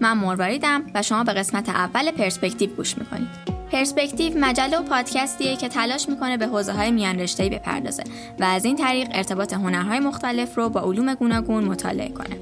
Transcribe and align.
من 0.00 0.12
مرواریدم 0.12 0.82
و 0.94 1.02
شما 1.02 1.24
به 1.24 1.32
قسمت 1.32 1.68
اول 1.68 2.10
پرسپکتیو 2.10 2.70
گوش 2.70 2.98
می‌کنید. 2.98 3.28
پرسپکتیو 3.72 4.38
مجله 4.40 4.78
و 4.78 4.82
پادکستیه 4.82 5.56
که 5.56 5.68
تلاش 5.68 6.08
می‌کنه 6.08 6.36
به 6.36 6.46
حوزه 6.46 6.72
های 6.72 6.90
میان 6.90 7.20
رشته‌ای 7.20 7.50
بپردازه 7.50 8.04
و 8.40 8.44
از 8.44 8.64
این 8.64 8.76
طریق 8.76 9.08
ارتباط 9.12 9.52
هنرهای 9.52 10.00
مختلف 10.00 10.58
رو 10.58 10.68
با 10.68 10.80
علوم 10.80 11.14
گوناگون 11.14 11.64
مطالعه 11.64 12.08
کنه. 12.08 12.36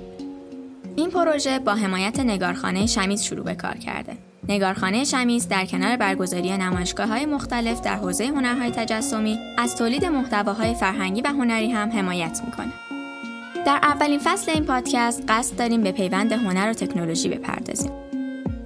این 0.96 1.10
پروژه 1.10 1.58
با 1.58 1.74
حمایت 1.74 2.20
نگارخانه 2.20 2.86
شمیز 2.86 3.22
شروع 3.22 3.44
به 3.44 3.54
کار 3.54 3.74
کرده. 3.74 4.16
نگارخانه 4.48 5.04
شمیز 5.04 5.48
در 5.48 5.64
کنار 5.64 5.96
برگزاری 5.96 6.56
نمایشگاه 6.56 7.08
های 7.08 7.26
مختلف 7.26 7.80
در 7.80 7.96
حوزه 7.96 8.26
هنرهای 8.26 8.70
تجسمی 8.70 9.38
از 9.58 9.76
تولید 9.76 10.04
محتواهای 10.04 10.74
فرهنگی 10.74 11.20
و 11.20 11.28
هنری 11.28 11.70
هم 11.70 11.90
حمایت 11.92 12.40
می‌کنه. 12.44 12.72
در 13.68 13.80
اولین 13.82 14.20
فصل 14.24 14.50
این 14.50 14.64
پادکست 14.64 15.24
قصد 15.28 15.58
داریم 15.58 15.82
به 15.82 15.92
پیوند 15.92 16.32
هنر 16.32 16.70
و 16.70 16.72
تکنولوژی 16.72 17.28
بپردازیم. 17.28 17.90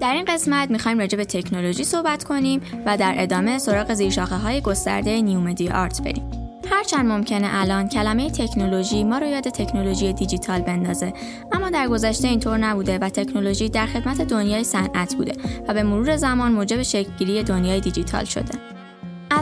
در 0.00 0.14
این 0.14 0.24
قسمت 0.24 0.70
می‌خوایم 0.70 0.98
راجع 0.98 1.16
به 1.16 1.24
تکنولوژی 1.24 1.84
صحبت 1.84 2.24
کنیم 2.24 2.60
و 2.86 2.96
در 2.96 3.14
ادامه 3.16 3.58
سراغ 3.58 3.94
زیرشاخه 3.94 4.36
های 4.36 4.60
گسترده 4.60 5.22
نیومدی 5.22 5.68
آرت 5.68 6.02
بریم. 6.02 6.30
هرچند 6.70 7.06
ممکنه 7.06 7.48
الان 7.50 7.88
کلمه 7.88 8.30
تکنولوژی 8.30 9.04
ما 9.04 9.18
رو 9.18 9.26
یاد 9.26 9.44
تکنولوژی 9.44 10.12
دیجیتال 10.12 10.60
بندازه 10.60 11.12
اما 11.52 11.70
در 11.70 11.88
گذشته 11.88 12.28
اینطور 12.28 12.58
نبوده 12.58 12.98
و 12.98 13.08
تکنولوژی 13.08 13.68
در 13.68 13.86
خدمت 13.86 14.20
دنیای 14.20 14.64
صنعت 14.64 15.14
بوده 15.14 15.32
و 15.68 15.74
به 15.74 15.82
مرور 15.82 16.16
زمان 16.16 16.52
موجب 16.52 16.82
شکلگیری 16.82 17.42
دنیای 17.42 17.80
دیجیتال 17.80 18.24
شده 18.24 18.71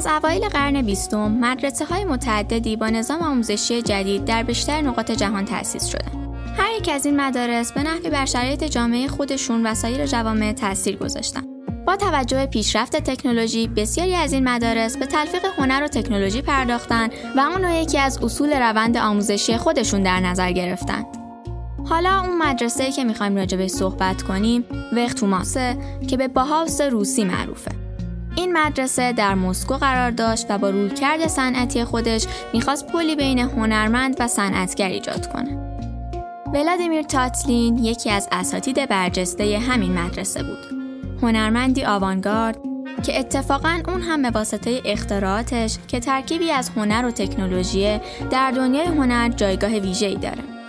از 0.00 0.06
اوایل 0.06 0.48
قرن 0.48 0.82
بیستم 0.82 1.30
مدرسه 1.30 1.84
های 1.84 2.04
متعددی 2.04 2.76
با 2.76 2.88
نظام 2.88 3.22
آموزشی 3.22 3.82
جدید 3.82 4.24
در 4.24 4.42
بیشتر 4.42 4.80
نقاط 4.80 5.10
جهان 5.10 5.44
تأسیس 5.44 5.86
شدند 5.86 6.34
هر 6.56 6.70
یک 6.80 6.88
از 6.92 7.06
این 7.06 7.20
مدارس 7.20 7.72
به 7.72 7.82
نحوی 7.82 8.10
بر 8.10 8.24
شرایط 8.24 8.64
جامعه 8.64 9.08
خودشون 9.08 9.66
و 9.66 9.74
سایر 9.74 10.06
جوامع 10.06 10.52
تاثیر 10.52 10.96
گذاشتن 10.96 11.42
با 11.86 11.96
توجه 11.96 12.36
به 12.36 12.46
پیشرفت 12.46 12.96
تکنولوژی 12.96 13.68
بسیاری 13.68 14.14
از 14.14 14.32
این 14.32 14.48
مدارس 14.48 14.96
به 14.96 15.06
تلفیق 15.06 15.44
هنر 15.58 15.84
و 15.84 15.88
تکنولوژی 15.88 16.42
پرداختن 16.42 17.08
و 17.36 17.40
اون 17.40 17.64
رو 17.64 17.70
یکی 17.70 17.98
از 17.98 18.18
اصول 18.22 18.52
روند 18.52 18.96
آموزشی 18.96 19.56
خودشون 19.56 20.02
در 20.02 20.20
نظر 20.20 20.52
گرفتند. 20.52 21.06
حالا 21.88 22.20
اون 22.20 22.38
مدرسه 22.38 22.92
که 22.92 23.04
می‌خوایم 23.04 23.36
راجع 23.36 23.66
صحبت 23.66 24.22
کنیم 24.22 24.64
وقت 24.92 25.16
توماسه 25.16 25.76
که 26.08 26.16
به 26.16 26.28
باهاوس 26.28 26.80
روسی 26.80 27.24
معروفه. 27.24 27.79
این 28.40 28.52
مدرسه 28.52 29.12
در 29.12 29.34
مسکو 29.34 29.74
قرار 29.74 30.10
داشت 30.10 30.46
و 30.48 30.58
با 30.58 30.70
رویکرد 30.70 31.26
صنعتی 31.26 31.84
خودش 31.84 32.26
می‌خواست 32.54 32.86
پلی 32.86 33.16
بین 33.16 33.38
هنرمند 33.38 34.16
و 34.18 34.28
صنعتگر 34.28 34.88
ایجاد 34.88 35.32
کنه. 35.32 35.58
ولادیمیر 36.54 37.02
تاتلین 37.02 37.78
یکی 37.78 38.10
از 38.10 38.28
اساتید 38.32 38.88
برجسته 38.88 39.58
همین 39.58 39.98
مدرسه 39.98 40.42
بود. 40.42 40.58
هنرمندی 41.22 41.84
آوانگارد 41.84 42.58
که 43.02 43.18
اتفاقا 43.18 43.82
اون 43.88 44.02
هم 44.02 44.22
به 44.22 44.30
واسطه 44.30 44.82
اختراعاتش 44.84 45.78
که 45.88 46.00
ترکیبی 46.00 46.50
از 46.50 46.70
هنر 46.76 47.06
و 47.06 47.10
تکنولوژی 47.10 48.00
در 48.30 48.50
دنیای 48.50 48.86
هنر 48.86 49.28
جایگاه 49.28 49.70
ویژه‌ای 49.70 50.16
داره. 50.16 50.59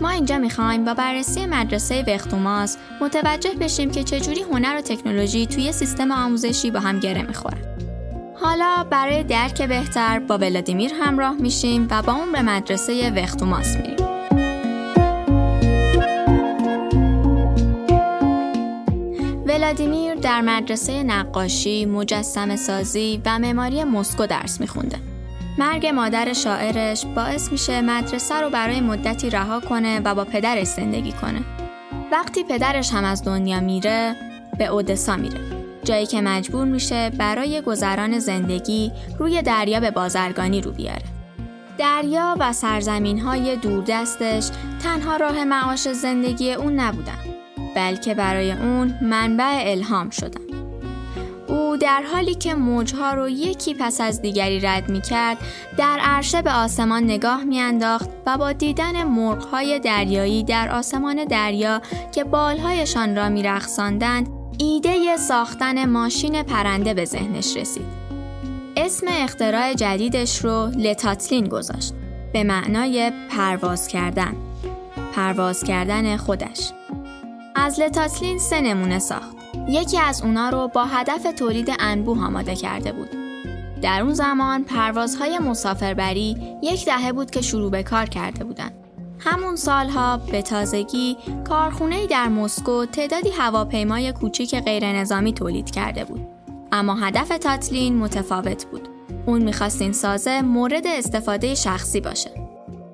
ما 0.00 0.10
اینجا 0.10 0.38
می‌خوایم 0.38 0.84
با 0.84 0.94
بررسی 0.94 1.46
مدرسه 1.46 2.04
وختوماس 2.08 2.76
متوجه 3.00 3.54
بشیم 3.54 3.90
که 3.90 4.02
چجوری 4.04 4.42
هنر 4.42 4.76
و 4.78 4.80
تکنولوژی 4.80 5.46
توی 5.46 5.72
سیستم 5.72 6.12
آموزشی 6.12 6.70
با 6.70 6.80
هم 6.80 7.00
گره 7.00 7.22
می‌خورن. 7.22 7.58
حالا 8.34 8.86
برای 8.90 9.22
درک 9.24 9.62
بهتر 9.62 10.18
با 10.18 10.38
ولادیمیر 10.38 10.90
همراه 11.00 11.34
میشیم 11.34 11.88
و 11.90 12.02
با 12.02 12.12
اون 12.12 12.32
به 12.32 12.42
مدرسه 12.42 13.10
وختوماس 13.10 13.76
میریم. 13.76 13.96
ولادیمیر 19.46 20.14
در 20.14 20.40
مدرسه 20.40 21.02
نقاشی، 21.02 21.86
مجسم 21.86 22.56
سازی 22.56 23.22
و 23.26 23.38
معماری 23.38 23.84
مسکو 23.84 24.26
درس 24.26 24.60
میخونده. 24.60 25.09
مرگ 25.58 25.86
مادر 25.86 26.32
شاعرش 26.32 27.06
باعث 27.06 27.52
میشه 27.52 27.80
مدرسه 27.80 28.40
رو 28.40 28.50
برای 28.50 28.80
مدتی 28.80 29.30
رها 29.30 29.60
کنه 29.60 30.00
و 30.04 30.14
با 30.14 30.24
پدرش 30.24 30.66
زندگی 30.66 31.12
کنه. 31.12 31.40
وقتی 32.12 32.44
پدرش 32.44 32.92
هم 32.92 33.04
از 33.04 33.24
دنیا 33.24 33.60
میره، 33.60 34.16
به 34.58 34.66
اودسا 34.66 35.16
میره. 35.16 35.40
جایی 35.84 36.06
که 36.06 36.20
مجبور 36.20 36.64
میشه 36.64 37.10
برای 37.10 37.60
گذران 37.60 38.18
زندگی 38.18 38.92
روی 39.18 39.42
دریا 39.42 39.80
به 39.80 39.90
بازرگانی 39.90 40.60
رو 40.60 40.70
بیاره. 40.70 41.02
دریا 41.78 42.36
و 42.40 42.52
سرزمین 42.52 43.18
های 43.18 43.56
دوردستش 43.56 44.50
تنها 44.82 45.16
راه 45.16 45.44
معاش 45.44 45.88
زندگی 45.88 46.52
اون 46.52 46.80
نبودن. 46.80 47.18
بلکه 47.76 48.14
برای 48.14 48.52
اون 48.52 48.94
منبع 49.02 49.62
الهام 49.66 50.10
شدن. 50.10 50.49
در 51.80 52.02
حالی 52.12 52.34
که 52.34 52.54
موجها 52.54 53.14
رو 53.14 53.28
یکی 53.28 53.74
پس 53.74 54.00
از 54.00 54.22
دیگری 54.22 54.60
رد 54.60 54.88
می 54.88 55.00
کرد 55.00 55.38
در 55.76 55.98
عرشه 56.02 56.42
به 56.42 56.52
آسمان 56.52 57.04
نگاه 57.04 57.44
می 57.44 57.60
انداخت 57.60 58.10
و 58.26 58.38
با 58.38 58.52
دیدن 58.52 59.04
مرغهای 59.04 59.78
دریایی 59.78 60.44
در 60.44 60.68
آسمان 60.68 61.24
دریا 61.24 61.82
که 62.12 62.24
بالهایشان 62.24 63.16
را 63.16 63.28
می 63.28 63.42
رخصاندند 63.42 64.28
ایده 64.58 65.16
ساختن 65.16 65.88
ماشین 65.88 66.42
پرنده 66.42 66.94
به 66.94 67.04
ذهنش 67.04 67.56
رسید. 67.56 67.86
اسم 68.76 69.06
اختراع 69.10 69.74
جدیدش 69.74 70.44
رو 70.44 70.66
لتاتلین 70.66 71.48
گذاشت 71.48 71.94
به 72.32 72.44
معنای 72.44 73.12
پرواز 73.30 73.88
کردن 73.88 74.36
پرواز 75.14 75.64
کردن 75.64 76.16
خودش 76.16 76.72
از 77.54 77.80
لتاتلین 77.80 78.38
سه 78.38 78.60
نمونه 78.60 78.98
ساخت. 78.98 79.49
یکی 79.70 79.98
از 79.98 80.22
اونا 80.22 80.48
رو 80.48 80.68
با 80.68 80.84
هدف 80.84 81.22
تولید 81.38 81.72
انبوه 81.78 82.24
آماده 82.24 82.54
کرده 82.54 82.92
بود. 82.92 83.08
در 83.82 84.02
اون 84.02 84.14
زمان 84.14 84.64
پروازهای 84.64 85.38
مسافربری 85.38 86.36
یک 86.62 86.84
دهه 86.84 87.12
بود 87.12 87.30
که 87.30 87.40
شروع 87.40 87.70
به 87.70 87.82
کار 87.82 88.06
کرده 88.06 88.44
بودند. 88.44 88.72
همون 89.18 89.56
سالها 89.56 90.16
به 90.16 90.42
تازگی 90.42 91.16
کارخونه 91.48 92.06
در 92.06 92.28
مسکو 92.28 92.86
تعدادی 92.86 93.30
هواپیمای 93.30 94.12
کوچیک 94.12 94.54
غیر 94.54 94.86
نظامی 94.86 95.32
تولید 95.32 95.70
کرده 95.70 96.04
بود. 96.04 96.26
اما 96.72 96.94
هدف 96.94 97.28
تاتلین 97.28 97.96
متفاوت 97.96 98.64
بود. 98.64 98.88
اون 99.26 99.42
می‌خواست 99.42 99.82
این 99.82 99.92
سازه 99.92 100.42
مورد 100.42 100.86
استفاده 100.86 101.54
شخصی 101.54 102.00
باشه. 102.00 102.49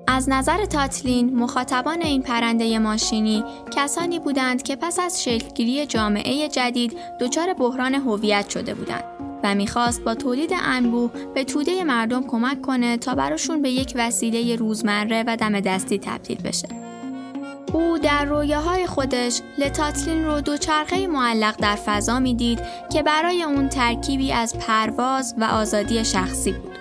از 0.07 0.29
نظر 0.29 0.65
تاتلین 0.65 1.35
مخاطبان 1.35 2.01
این 2.01 2.21
پرنده 2.21 2.79
ماشینی 2.79 3.43
کسانی 3.75 4.19
بودند 4.19 4.63
که 4.63 4.75
پس 4.75 4.99
از 4.99 5.23
شکلگیری 5.23 5.85
جامعه 5.85 6.49
جدید 6.49 6.97
دچار 7.19 7.53
بحران 7.53 7.95
هویت 7.95 8.49
شده 8.49 8.73
بودند 8.73 9.03
و 9.43 9.55
می‌خواست 9.55 10.03
با 10.03 10.15
تولید 10.15 10.51
انبوه 10.53 11.11
به 11.33 11.43
توده 11.43 11.83
مردم 11.83 12.23
کمک 12.27 12.61
کنه 12.61 12.97
تا 12.97 13.15
براشون 13.15 13.61
به 13.61 13.69
یک 13.69 13.93
وسیله 13.95 14.55
روزمره 14.55 15.23
و 15.27 15.35
دم 15.35 15.59
دستی 15.59 15.99
تبدیل 15.99 16.41
بشه. 16.41 16.67
او 17.73 17.97
در 17.97 18.25
رویاهای 18.25 18.87
خودش 18.87 19.41
لتاتلین 19.57 20.25
رو 20.25 20.41
دوچرخه 20.41 21.07
معلق 21.07 21.55
در 21.57 21.75
فضا 21.75 22.19
می‌دید 22.19 22.59
که 22.93 23.03
برای 23.03 23.43
اون 23.43 23.69
ترکیبی 23.69 24.31
از 24.31 24.57
پرواز 24.59 25.35
و 25.37 25.43
آزادی 25.43 26.05
شخصی 26.05 26.51
بود. 26.51 26.76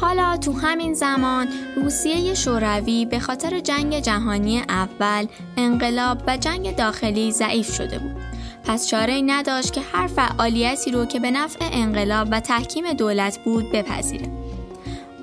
حالا 0.00 0.36
تو 0.36 0.52
همین 0.52 0.94
زمان 0.94 1.48
روسیه 1.76 2.34
شوروی 2.34 3.04
به 3.04 3.18
خاطر 3.18 3.60
جنگ 3.60 4.00
جهانی 4.00 4.60
اول 4.68 5.26
انقلاب 5.56 6.18
و 6.26 6.36
جنگ 6.36 6.76
داخلی 6.76 7.32
ضعیف 7.32 7.74
شده 7.74 7.98
بود. 7.98 8.16
پس 8.64 8.88
چاره 8.88 9.22
نداشت 9.26 9.72
که 9.72 9.80
هر 9.92 10.06
فعالیتی 10.06 10.90
رو 10.90 11.04
که 11.04 11.20
به 11.20 11.30
نفع 11.30 11.68
انقلاب 11.72 12.28
و 12.30 12.40
تحکیم 12.40 12.92
دولت 12.92 13.38
بود 13.44 13.72
بپذیره. 13.72 14.26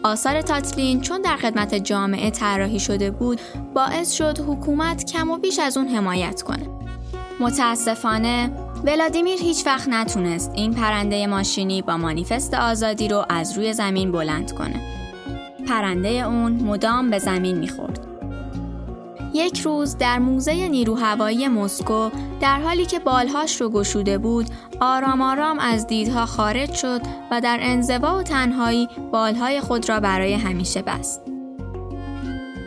آثار 0.03 0.41
تاتلین 0.41 1.01
چون 1.01 1.21
در 1.21 1.37
خدمت 1.37 1.75
جامعه 1.75 2.29
طراحی 2.29 2.79
شده 2.79 3.11
بود 3.11 3.41
باعث 3.73 4.11
شد 4.11 4.39
حکومت 4.39 5.11
کم 5.11 5.31
و 5.31 5.37
بیش 5.37 5.59
از 5.59 5.77
اون 5.77 5.87
حمایت 5.87 6.41
کنه. 6.41 6.69
متاسفانه 7.39 8.51
ولادیمیر 8.85 9.39
هیچ 9.39 9.65
وقت 9.65 9.89
نتونست 9.89 10.51
این 10.55 10.73
پرنده 10.73 11.27
ماشینی 11.27 11.81
با 11.81 11.97
مانیفست 11.97 12.53
آزادی 12.53 13.07
رو 13.07 13.25
از 13.29 13.57
روی 13.57 13.73
زمین 13.73 14.11
بلند 14.11 14.51
کنه. 14.51 14.81
پرنده 15.67 16.09
اون 16.09 16.51
مدام 16.51 17.09
به 17.09 17.19
زمین 17.19 17.57
می‌خورد. 17.57 17.99
یک 19.33 19.59
روز 19.59 19.97
در 19.97 20.19
موزه 20.19 20.67
نیرو 20.67 20.95
هوایی 20.95 21.47
مسکو 21.47 22.09
در 22.39 22.59
حالی 22.59 22.85
که 22.85 22.99
بالهاش 22.99 23.61
رو 23.61 23.69
گشوده 23.69 24.17
بود 24.17 24.47
آرام 24.81 25.21
آرام 25.21 25.59
از 25.59 25.87
دیدها 25.87 26.25
خارج 26.25 26.73
شد 26.73 27.01
و 27.31 27.41
در 27.41 27.57
انزوا 27.61 28.17
و 28.17 28.23
تنهایی 28.23 28.89
بالهای 29.11 29.61
خود 29.61 29.89
را 29.89 29.99
برای 29.99 30.33
همیشه 30.33 30.81
بست. 30.81 31.32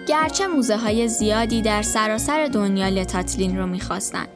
گرچه 0.07 0.47
موزه 0.47 0.77
های 0.77 1.09
زیادی 1.09 1.63
در 1.63 1.83
سراسر 1.83 2.47
دنیا 2.47 2.89
لتاتلین 2.89 3.59
رو 3.59 3.67
می‌خواستند 3.67 4.29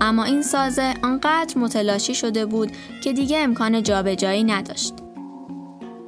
اما 0.00 0.24
این 0.24 0.42
سازه 0.42 0.94
آنقدر 1.02 1.58
متلاشی 1.58 2.14
شده 2.14 2.46
بود 2.46 2.72
که 3.04 3.12
دیگه 3.12 3.38
امکان 3.38 3.82
جابجایی 3.82 4.44
نداشت. 4.44 4.94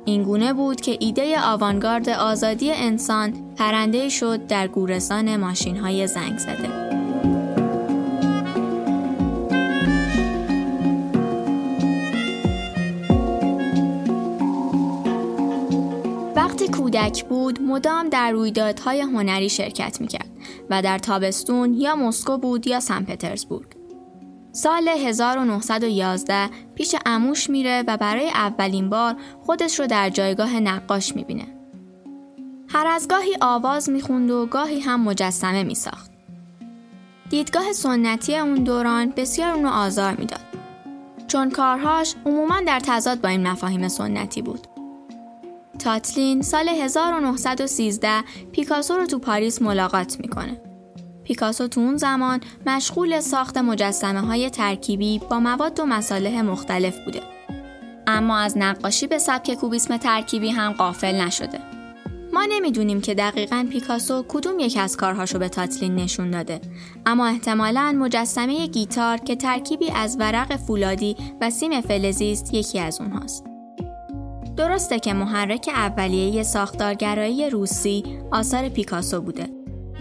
این 0.05 0.22
گونه 0.22 0.52
بود 0.52 0.81
که 0.81 0.96
ایده 1.00 1.40
آوانگارد 1.40 2.08
آزادی 2.08 2.72
انسان 2.72 3.55
پرنده 3.56 4.08
شد 4.08 4.46
در 4.46 4.69
گورستان 4.69 5.37
ماشین 5.37 5.76
های 5.76 6.06
زنگ 6.06 6.38
زده. 6.38 6.94
کودک 16.62 17.25
بود 17.25 17.62
مدام 17.62 18.09
در 18.09 18.31
رویدادهای 18.31 19.01
هنری 19.01 19.49
شرکت 19.49 20.01
می‌کرد 20.01 20.31
و 20.71 20.83
در 20.83 20.99
تابستون 20.99 21.75
یا 21.75 21.97
مسکو 21.97 22.39
بود 22.39 22.67
یا 22.67 22.81
سن 22.81 23.05
پترزبورگ. 23.05 23.67
سال 24.53 24.89
1911 24.89 26.51
پیش 26.75 26.95
اموش 27.06 27.51
میره 27.51 27.85
و 27.87 27.97
برای 27.97 28.29
اولین 28.29 28.91
بار 28.91 29.17
خودش 29.43 29.81
رو 29.81 29.87
در 29.87 30.11
جایگاه 30.11 30.61
نقاش 30.61 31.17
می‌بینه. 31.17 31.47
هر 32.69 32.87
از 32.87 33.09
گاهی 33.09 33.37
آواز 33.41 33.91
می‌خوند 33.91 34.31
و 34.31 34.47
گاهی 34.47 34.81
هم 34.81 35.05
مجسمه 35.05 35.62
میساخت. 35.62 36.11
دیدگاه 37.31 37.73
سنتی 37.73 38.37
اون 38.37 38.55
دوران 38.55 39.12
بسیار 39.17 39.50
اونو 39.50 39.69
آزار 39.69 40.15
می‌داد. 40.15 40.41
چون 41.29 41.50
کارهاش 41.50 42.15
عموما 42.27 42.61
در 42.67 42.81
تضاد 42.81 43.21
با 43.21 43.29
این 43.29 43.49
مفاهیم 43.49 43.89
سنتی 43.89 44.43
بود. 44.43 44.74
تاتلین 45.79 46.43
سال 46.43 46.69
1913 46.69 48.25
پیکاسو 48.53 48.97
رو 48.97 49.06
تو 49.06 49.19
پاریس 49.19 49.62
ملاقات 49.62 50.21
می‌کنه. 50.21 50.61
پیکاسو 51.25 51.69
تو 51.69 51.81
اون 51.81 51.97
زمان 51.97 52.41
مشغول 52.67 53.21
ساخت 53.21 53.56
مجسمه 53.56 54.21
های 54.21 54.50
ترکیبی 54.50 55.21
با 55.31 55.41
مواد 55.41 55.81
و 55.81 55.87
مصالح 55.87 56.43
مختلف 56.43 56.99
بوده. 57.05 57.21
اما 58.06 58.38
از 58.38 58.59
نقاشی 58.59 59.06
به 59.06 59.19
سبک 59.19 59.55
کوبیسم 59.55 59.97
ترکیبی 59.97 60.50
هم 60.50 60.73
قافل 60.73 61.21
نشده. 61.21 61.59
ما 62.32 62.47
نمی‌دونیم 62.50 63.00
که 63.00 63.15
دقیقا 63.15 63.67
پیکاسو 63.71 64.25
کدوم 64.29 64.59
یک 64.59 64.79
از 64.81 64.97
کارهاشو 64.97 65.38
به 65.38 65.49
تاتلین 65.49 65.94
نشون 65.94 66.31
داده 66.31 66.61
اما 67.06 67.26
احتمالا 67.26 67.97
مجسمه 67.99 68.67
گیتار 68.67 69.19
که 69.19 69.37
ترکیبی 69.37 69.91
از 69.91 70.17
ورق 70.21 70.56
فولادی 70.56 71.17
و 71.41 71.50
سیم 71.50 71.81
فلزی 71.81 72.32
است 72.32 72.55
یکی 72.55 72.79
از 72.79 73.00
اونهاست 73.00 73.54
درسته 74.56 74.99
که 74.99 75.12
محرک 75.12 75.71
اولیه 75.75 76.43
ساختارگرایی 76.43 77.51
روسی 77.51 78.05
آثار 78.33 78.69
پیکاسو 78.69 79.21
بوده 79.21 79.49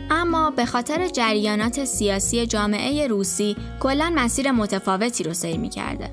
اما 0.09 0.49
به 0.49 0.65
خاطر 0.65 1.07
جریانات 1.07 1.85
سیاسی 1.85 2.45
جامعه 2.45 3.07
روسی 3.07 3.55
کلا 3.79 4.13
مسیر 4.15 4.51
متفاوتی 4.51 5.23
رو 5.23 5.33
سیر 5.33 5.67
کرده. 5.67 6.09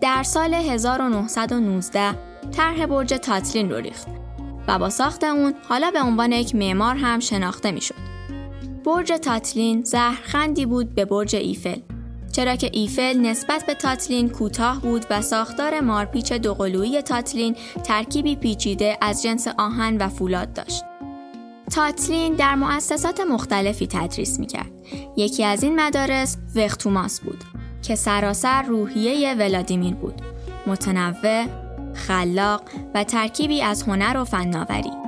در 0.00 0.22
سال 0.22 0.54
1919 0.54 2.14
طرح 2.56 2.86
برج 2.86 3.08
تاتلین 3.08 3.70
رو 3.70 3.76
ریخت 3.76 4.06
و 4.68 4.78
با 4.78 4.90
ساخت 4.90 5.24
اون 5.24 5.54
حالا 5.68 5.90
به 5.90 6.02
عنوان 6.02 6.32
یک 6.32 6.54
معمار 6.54 6.96
هم 6.96 7.20
شناخته 7.20 7.70
می‌شد. 7.70 8.10
برج 8.84 9.12
تاتلین 9.12 9.82
زهرخندی 9.82 10.66
بود 10.66 10.94
به 10.94 11.04
برج 11.04 11.36
ایفل 11.36 11.78
چرا 12.32 12.56
که 12.56 12.70
ایفل 12.72 13.18
نسبت 13.18 13.66
به 13.66 13.74
تاتلین 13.74 14.28
کوتاه 14.28 14.80
بود 14.80 15.06
و 15.10 15.22
ساختار 15.22 15.80
مارپیچ 15.80 16.32
دوقلویی 16.32 17.02
تاتلین 17.02 17.56
ترکیبی 17.84 18.36
پیچیده 18.36 18.98
از 19.00 19.22
جنس 19.22 19.48
آهن 19.58 19.96
و 19.96 20.08
فولاد 20.08 20.52
داشت. 20.52 20.84
تاتلین 21.70 22.34
در 22.34 22.54
مؤسسات 22.54 23.20
مختلفی 23.20 23.86
تدریس 23.86 24.40
می‌کرد. 24.40 24.70
یکی 25.16 25.44
از 25.44 25.62
این 25.62 25.80
مدارس 25.80 26.36
وختوماس 26.56 27.20
بود 27.20 27.44
که 27.82 27.94
سراسر 27.94 28.62
روحیه 28.62 29.34
ولادیمیر 29.34 29.94
بود. 29.94 30.22
متنوع، 30.66 31.46
خلاق 31.94 32.62
و 32.94 33.04
ترکیبی 33.04 33.62
از 33.62 33.82
هنر 33.82 34.16
و 34.16 34.24
فناوری. 34.24 34.99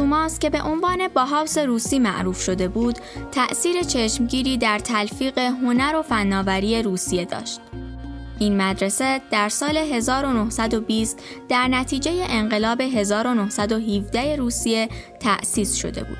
وختوماس 0.00 0.38
که 0.38 0.50
به 0.50 0.62
عنوان 0.62 1.08
باهاوس 1.08 1.58
روسی 1.58 1.98
معروف 1.98 2.40
شده 2.42 2.68
بود، 2.68 2.98
تأثیر 3.32 3.82
چشمگیری 3.82 4.56
در 4.56 4.78
تلفیق 4.78 5.38
هنر 5.38 5.96
و 5.96 6.02
فناوری 6.02 6.82
روسیه 6.82 7.24
داشت. 7.24 7.60
این 8.38 8.56
مدرسه 8.56 9.20
در 9.30 9.48
سال 9.48 9.76
1920 9.76 11.18
در 11.48 11.68
نتیجه 11.68 12.12
انقلاب 12.28 12.80
1917 12.80 14.36
روسیه 14.36 14.88
تأسیس 15.20 15.74
شده 15.74 16.04
بود. 16.04 16.18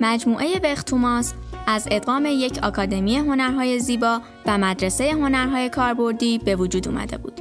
مجموعه 0.00 0.60
وختوماس 0.64 1.34
از 1.66 1.88
ادغام 1.90 2.26
یک 2.26 2.58
آکادمی 2.62 3.16
هنرهای 3.16 3.78
زیبا 3.78 4.20
و 4.46 4.58
مدرسه 4.58 5.12
هنرهای 5.12 5.68
کاربردی 5.68 6.38
به 6.38 6.56
وجود 6.56 6.88
اومده 6.88 7.18
بود. 7.18 7.40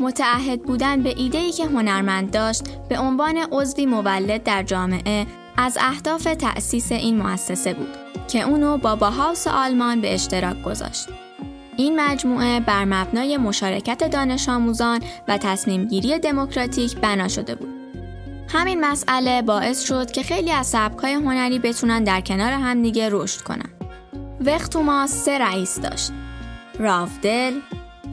متعهد 0.00 0.62
بودن 0.62 1.02
به 1.02 1.14
ایده‌ای 1.16 1.52
که 1.52 1.66
هنرمند 1.66 2.30
داشت 2.30 2.62
به 2.88 2.98
عنوان 2.98 3.36
عضوی 3.52 3.86
مولد 3.86 4.42
در 4.42 4.62
جامعه 4.62 5.26
از 5.56 5.78
اهداف 5.80 6.22
تأسیس 6.22 6.92
این 6.92 7.16
مؤسسه 7.16 7.74
بود 7.74 7.96
که 8.28 8.42
اونو 8.42 8.76
با 8.78 8.96
باهاوس 8.96 9.46
آلمان 9.46 10.00
به 10.00 10.14
اشتراک 10.14 10.62
گذاشت. 10.62 11.08
این 11.76 12.00
مجموعه 12.00 12.60
بر 12.60 12.84
مبنای 12.84 13.36
مشارکت 13.36 14.10
دانش 14.10 14.48
آموزان 14.48 15.00
و 15.28 15.38
تصمیم 15.38 15.84
گیری 15.84 16.18
دموکراتیک 16.18 16.96
بنا 16.96 17.28
شده 17.28 17.54
بود. 17.54 17.68
همین 18.48 18.80
مسئله 18.80 19.42
باعث 19.42 19.84
شد 19.84 20.10
که 20.10 20.22
خیلی 20.22 20.50
از 20.50 20.66
سبکای 20.66 21.12
هنری 21.12 21.58
بتونن 21.58 22.04
در 22.04 22.20
کنار 22.20 22.52
همدیگه 22.52 23.08
رشد 23.12 23.40
کنن. 23.40 23.70
وختوما 24.46 25.06
سه 25.06 25.38
رئیس 25.38 25.80
داشت. 25.80 26.12
رافدل، 26.78 27.52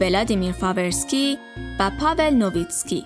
ولادیمیر 0.00 0.52
فاورسکی 0.52 1.38
و 1.78 1.90
پاول 2.00 2.30
نوویتسکی. 2.30 3.04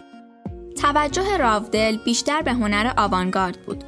توجه 0.83 1.37
راودل 1.37 1.97
بیشتر 1.97 2.43
به 2.43 2.53
هنر 2.53 2.93
آوانگارد 2.97 3.59
بود 3.67 3.85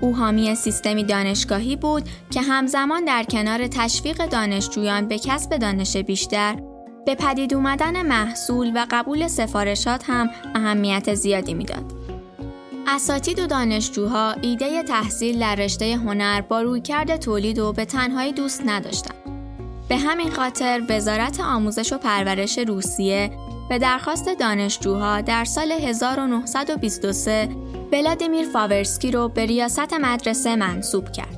او 0.00 0.16
حامی 0.16 0.54
سیستمی 0.54 1.04
دانشگاهی 1.04 1.76
بود 1.76 2.02
که 2.30 2.42
همزمان 2.42 3.04
در 3.04 3.22
کنار 3.22 3.66
تشویق 3.66 4.26
دانشجویان 4.26 5.08
به 5.08 5.18
کسب 5.18 5.56
دانش 5.56 5.96
بیشتر 5.96 6.56
به 7.06 7.14
پدید 7.14 7.54
اومدن 7.54 8.06
محصول 8.06 8.72
و 8.74 8.86
قبول 8.90 9.28
سفارشات 9.28 10.04
هم 10.06 10.30
اهمیت 10.54 11.14
زیادی 11.14 11.54
می‌داد. 11.54 11.92
اساتید 12.86 13.38
و 13.38 13.46
دانشجوها 13.46 14.32
ایده 14.32 14.82
تحصیل 14.82 15.40
در 15.40 15.54
رشته 15.54 15.96
هنر 15.96 16.40
با 16.40 16.62
رویکرد 16.62 17.16
تولید 17.16 17.58
و 17.58 17.72
به 17.72 17.84
تنهایی 17.84 18.32
دوست 18.32 18.62
نداشتند. 18.66 19.21
به 19.92 19.98
همین 19.98 20.30
خاطر 20.30 20.82
وزارت 20.88 21.40
آموزش 21.40 21.92
و 21.92 21.98
پرورش 21.98 22.58
روسیه 22.58 23.30
به 23.68 23.78
درخواست 23.78 24.28
دانشجوها 24.40 25.20
در 25.20 25.44
سال 25.44 25.72
1923 25.72 27.48
ولادیمیر 27.92 28.48
فاورسکی 28.48 29.10
رو 29.10 29.28
به 29.28 29.46
ریاست 29.46 29.92
مدرسه 29.92 30.56
منصوب 30.56 31.12
کرد. 31.12 31.36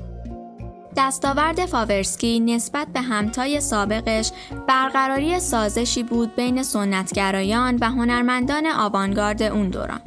دستاورد 0.96 1.66
فاورسکی 1.66 2.40
نسبت 2.40 2.87
به 2.88 3.00
همتای 3.00 3.61
سابقش 3.61 4.30
برقراری 4.68 5.40
سازشی 5.40 6.02
بود 6.02 6.37
بین 6.37 6.62
سنتگرایان 6.62 7.78
و 7.80 7.84
هنرمندان 7.90 8.66
آوانگارد 8.66 9.42
اون 9.42 9.68
دوران. 9.68 10.00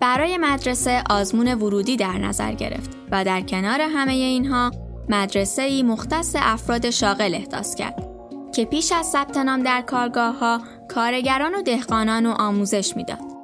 برای 0.00 0.38
مدرسه 0.38 1.02
آزمون 1.10 1.54
ورودی 1.54 1.96
در 1.96 2.18
نظر 2.18 2.52
گرفت 2.52 2.90
و 3.10 3.24
در 3.24 3.40
کنار 3.40 3.80
همه 3.80 4.12
اینها 4.12 4.70
مدرسه 5.08 5.82
مختص 5.82 6.36
افراد 6.38 6.90
شاغل 6.90 7.34
احداث 7.34 7.74
کرد 7.74 8.08
که 8.54 8.64
پیش 8.64 8.92
از 8.92 9.06
ثبت 9.06 9.36
نام 9.36 9.62
در 9.62 9.82
کارگاه 9.82 10.38
ها 10.38 10.60
کارگران 10.88 11.54
و 11.54 11.62
دهقانان 11.62 12.26
و 12.26 12.30
آموزش 12.30 12.96
می‌داد. 12.96 13.36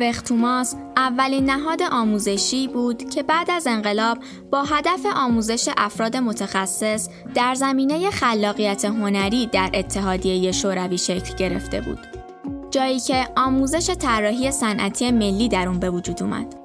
وختوماس 0.00 0.74
اولین 0.96 1.50
نهاد 1.50 1.82
آموزشی 1.82 2.68
بود 2.68 3.10
که 3.10 3.22
بعد 3.22 3.50
از 3.50 3.66
انقلاب 3.66 4.18
با 4.50 4.62
هدف 4.62 5.06
آموزش 5.16 5.68
افراد 5.76 6.16
متخصص 6.16 7.08
در 7.34 7.54
زمینه 7.54 8.10
خلاقیت 8.10 8.84
هنری 8.84 9.46
در 9.46 9.70
اتحادیه 9.74 10.52
شوروی 10.52 10.98
شکل 10.98 11.34
گرفته 11.36 11.80
بود. 11.80 11.98
جایی 12.70 13.00
که 13.00 13.28
آموزش 13.36 13.90
طراحی 13.90 14.50
صنعتی 14.50 15.10
ملی 15.10 15.48
در 15.48 15.68
اون 15.68 15.78
به 15.78 15.90
وجود 15.90 16.22
اومد. 16.22 16.63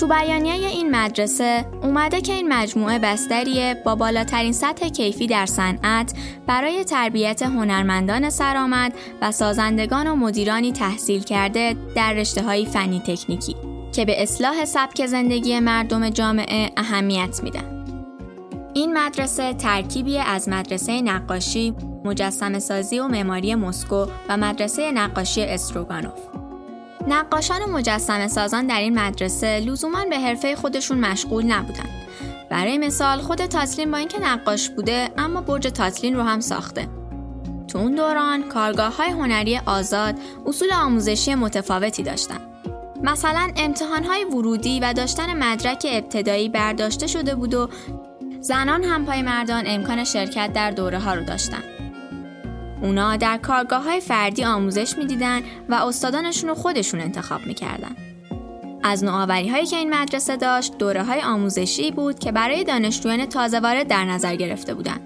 تو 0.00 0.06
بیانیه 0.06 0.66
این 0.68 0.96
مدرسه 0.96 1.64
اومده 1.82 2.20
که 2.20 2.32
این 2.32 2.52
مجموعه 2.52 2.98
بستریه 2.98 3.82
با 3.84 3.94
بالاترین 3.94 4.52
سطح 4.52 4.88
کیفی 4.88 5.26
در 5.26 5.46
صنعت 5.46 6.14
برای 6.46 6.84
تربیت 6.84 7.42
هنرمندان 7.42 8.30
سرآمد 8.30 8.92
و 9.22 9.32
سازندگان 9.32 10.06
و 10.06 10.16
مدیرانی 10.16 10.72
تحصیل 10.72 11.22
کرده 11.22 11.76
در 11.96 12.12
رشته 12.12 12.42
های 12.42 12.66
فنی 12.66 13.00
تکنیکی 13.00 13.56
که 13.92 14.04
به 14.04 14.22
اصلاح 14.22 14.64
سبک 14.64 15.06
زندگی 15.06 15.60
مردم 15.60 16.10
جامعه 16.10 16.70
اهمیت 16.76 17.40
میدن. 17.42 17.84
این 18.74 18.98
مدرسه 18.98 19.54
ترکیبی 19.54 20.18
از 20.18 20.48
مدرسه 20.48 21.02
نقاشی، 21.02 21.74
مجسم 22.04 22.58
سازی 22.58 22.98
و 22.98 23.08
معماری 23.08 23.54
مسکو 23.54 24.06
و 24.28 24.36
مدرسه 24.36 24.92
نقاشی 24.92 25.42
استروگانوف. 25.42 26.41
نقاشان 27.08 27.62
و 27.62 27.66
مجسم 27.66 28.28
سازان 28.28 28.66
در 28.66 28.80
این 28.80 28.98
مدرسه 28.98 29.60
لزوما 29.60 30.04
به 30.10 30.18
حرفه 30.18 30.56
خودشون 30.56 30.98
مشغول 30.98 31.44
نبودن. 31.44 31.90
برای 32.50 32.78
مثال 32.78 33.20
خود 33.20 33.46
تاتلین 33.46 33.90
با 33.90 33.98
اینکه 33.98 34.20
نقاش 34.20 34.70
بوده 34.70 35.08
اما 35.18 35.40
برج 35.40 35.66
تاتلین 35.66 36.16
رو 36.16 36.22
هم 36.22 36.40
ساخته. 36.40 36.88
تو 37.68 37.78
اون 37.78 37.94
دوران 37.94 38.42
کارگاه 38.42 38.96
های 38.96 39.10
هنری 39.10 39.60
آزاد 39.66 40.14
اصول 40.46 40.72
آموزشی 40.72 41.34
متفاوتی 41.34 42.02
داشتن. 42.02 42.40
مثلا 43.02 43.50
امتحان 43.56 44.04
های 44.04 44.24
ورودی 44.24 44.80
و 44.80 44.92
داشتن 44.92 45.36
مدرک 45.36 45.86
ابتدایی 45.90 46.48
برداشته 46.48 47.06
شده 47.06 47.34
بود 47.34 47.54
و 47.54 47.68
زنان 48.40 48.84
هم 48.84 49.06
پای 49.06 49.22
مردان 49.22 49.64
امکان 49.66 50.04
شرکت 50.04 50.52
در 50.52 50.70
دوره 50.70 50.98
ها 50.98 51.14
رو 51.14 51.24
داشتن. 51.24 51.62
اونا 52.82 53.16
در 53.16 53.36
کارگاه 53.36 53.84
های 53.84 54.00
فردی 54.00 54.44
آموزش 54.44 54.98
می‌دیدن 54.98 55.42
و 55.68 55.74
استادانشون 55.74 56.48
رو 56.48 56.54
خودشون 56.54 57.00
انتخاب 57.00 57.46
می‌کردن. 57.46 57.96
از 58.82 59.04
نوآوری 59.04 59.48
هایی 59.48 59.66
که 59.66 59.76
این 59.76 59.94
مدرسه 59.94 60.36
داشت 60.36 60.78
دوره 60.78 61.04
های 61.04 61.20
آموزشی 61.20 61.90
بود 61.90 62.18
که 62.18 62.32
برای 62.32 62.64
دانشجویان 62.64 63.26
تازه 63.26 63.60
وارد 63.60 63.88
در 63.88 64.04
نظر 64.04 64.36
گرفته 64.36 64.74
بودند. 64.74 65.00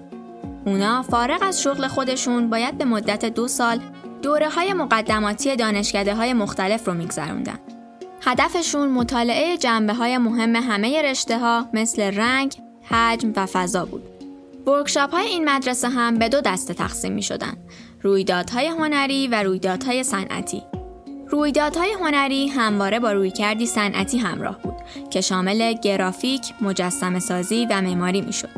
اونا 0.65 1.01
فارغ 1.01 1.43
از 1.43 1.61
شغل 1.61 1.87
خودشون 1.87 2.49
باید 2.49 2.77
به 2.77 2.85
مدت 2.85 3.25
دو 3.25 3.47
سال 3.47 3.79
دوره 4.21 4.49
های 4.49 4.73
مقدماتی 4.73 5.55
دانشکده 5.55 6.15
های 6.15 6.33
مختلف 6.33 6.87
رو 6.87 6.93
میگذروندن. 6.93 7.59
هدفشون 8.21 8.89
مطالعه 8.89 9.57
جنبه 9.57 9.93
های 9.93 10.17
مهم 10.17 10.55
همه 10.55 11.01
رشته 11.01 11.39
ها 11.39 11.65
مثل 11.73 12.01
رنگ، 12.01 12.55
حجم 12.83 13.33
و 13.35 13.45
فضا 13.45 13.85
بود. 13.85 14.16
ورکشاپ 14.67 15.11
های 15.11 15.27
این 15.27 15.49
مدرسه 15.49 15.89
هم 15.89 16.15
به 16.15 16.29
دو 16.29 16.41
دسته 16.41 16.73
تقسیم 16.73 17.13
می 17.13 17.23
شدن. 17.23 17.57
رویدادهای 18.01 18.67
هنری 18.67 19.27
و 19.27 19.43
رویدادهای 19.43 20.03
صنعتی. 20.03 20.63
رویدادهای 21.29 21.91
هنری 21.91 22.47
همواره 22.47 22.99
با 22.99 23.11
رویکردی 23.11 23.65
صنعتی 23.65 24.17
همراه 24.17 24.61
بود 24.61 24.75
که 25.09 25.21
شامل 25.21 25.73
گرافیک، 25.73 26.41
مجسم 26.61 27.19
سازی 27.19 27.67
و 27.69 27.81
معماری 27.81 28.21
می‌شد. 28.21 28.49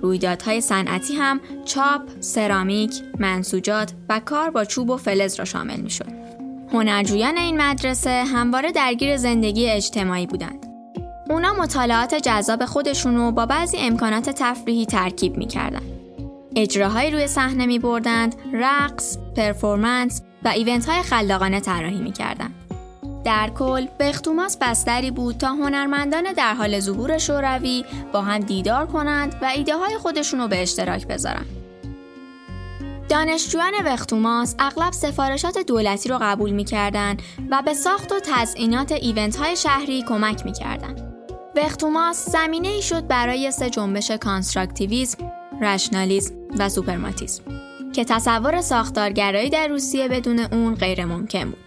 رویدادهای 0.00 0.60
صنعتی 0.60 1.14
هم 1.14 1.40
چاپ، 1.64 2.02
سرامیک، 2.20 3.02
منسوجات 3.18 3.92
و 4.08 4.20
کار 4.20 4.50
با 4.50 4.64
چوب 4.64 4.90
و 4.90 4.96
فلز 4.96 5.38
را 5.38 5.44
شامل 5.44 5.80
می‌شد. 5.80 6.12
هنرجویان 6.72 7.38
این 7.38 7.62
مدرسه 7.62 8.24
همواره 8.24 8.72
درگیر 8.72 9.16
زندگی 9.16 9.70
اجتماعی 9.70 10.26
بودند. 10.26 10.73
اونا 11.30 11.52
مطالعات 11.52 12.14
جذاب 12.14 12.64
خودشون 12.64 13.16
رو 13.16 13.30
با 13.30 13.46
بعضی 13.46 13.76
امکانات 13.76 14.30
تفریحی 14.30 14.86
ترکیب 14.86 15.36
می‌کردن. 15.36 15.82
اجراهایی 16.56 17.10
روی 17.10 17.26
صحنه 17.26 17.66
می 17.66 17.78
بردند، 17.78 18.36
رقص، 18.52 19.18
پرفورمنس 19.36 20.22
و 20.44 20.48
ایونت 20.48 20.88
های 20.88 21.02
خلاقانه 21.02 21.60
طراحی 21.60 22.00
می‌کردند. 22.00 22.54
در 23.24 23.50
کل 23.50 23.86
بختوماس 24.00 24.56
بستری 24.60 25.10
بود 25.10 25.38
تا 25.38 25.48
هنرمندان 25.48 26.32
در 26.32 26.54
حال 26.54 26.80
ظهور 26.80 27.18
شوروی 27.18 27.84
با 28.12 28.22
هم 28.22 28.38
دیدار 28.38 28.86
کنند 28.86 29.36
و 29.42 29.44
ایده 29.44 29.76
های 29.76 29.98
خودشون 29.98 30.40
رو 30.40 30.48
به 30.48 30.62
اشتراک 30.62 31.06
بذارن. 31.06 31.44
دانشجویان 33.08 33.72
وختوماس 33.86 34.54
اغلب 34.58 34.92
سفارشات 34.92 35.58
دولتی 35.58 36.08
رو 36.08 36.18
قبول 36.22 36.50
می‌کردند 36.50 37.22
و 37.50 37.62
به 37.64 37.74
ساخت 37.74 38.12
و 38.12 38.20
تزئینات 38.24 38.92
event 38.92 39.36
های 39.36 39.56
شهری 39.56 40.02
کمک 40.02 40.46
می‌کردند. 40.46 41.13
وخوتماس 41.56 42.30
زمینه 42.30 42.68
ای 42.68 42.82
شد 42.82 43.06
برای 43.06 43.50
سه 43.50 43.70
جنبش 43.70 44.10
کانستراکتیویسم، 44.10 45.32
رشنالیسم 45.62 46.34
و 46.58 46.68
سوپرماتیسم 46.68 47.42
که 47.92 48.04
تصور 48.04 48.60
ساختارگرایی 48.60 49.50
در 49.50 49.68
روسیه 49.68 50.08
بدون 50.08 50.38
اون 50.38 50.74
غیر 50.74 51.04
ممکن 51.04 51.44
بود. 51.44 51.58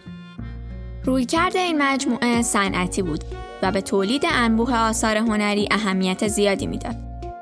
رویکرد 1.06 1.58
این 1.58 1.82
مجموعه 1.82 2.41
صنعتی 2.41 3.01
بود 3.01 3.24
و 3.63 3.72
به 3.72 3.82
تولید 3.82 4.24
انبوه 4.32 4.77
آثار 4.77 5.17
هنری 5.17 5.67
اهمیت 5.72 6.27
زیادی 6.27 6.67
می‌داد. 6.67 6.96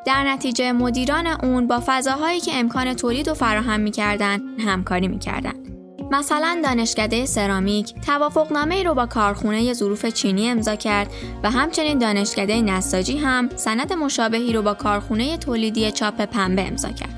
در 0.05 0.23
نتیجه 0.23 0.71
مدیران 0.71 1.27
اون 1.27 1.67
با 1.67 1.83
فضاهایی 1.85 2.39
که 2.39 2.55
امکان 2.55 2.93
تولید 2.93 3.27
و 3.27 3.33
فراهم 3.33 3.79
می‌کردند 3.79 4.41
همکاری 4.59 5.07
می‌کردند. 5.07 5.64
مثلا 6.11 6.61
دانشکده 6.63 7.25
سرامیک 7.25 7.93
توافقنامه 8.05 8.75
ای 8.75 8.83
رو 8.83 8.93
با 8.93 9.05
کارخونه 9.05 9.73
ظروف 9.73 10.05
چینی 10.05 10.49
امضا 10.49 10.75
کرد 10.75 11.07
و 11.43 11.51
همچنین 11.51 11.97
دانشکده 11.97 12.61
نساجی 12.61 13.17
هم 13.17 13.49
سند 13.55 13.93
مشابهی 13.93 14.53
رو 14.53 14.61
با 14.61 14.73
کارخونه 14.73 15.37
تولیدی 15.37 15.91
چاپ 15.91 16.21
پنبه 16.21 16.67
امضا 16.67 16.89
کرد. 16.89 17.15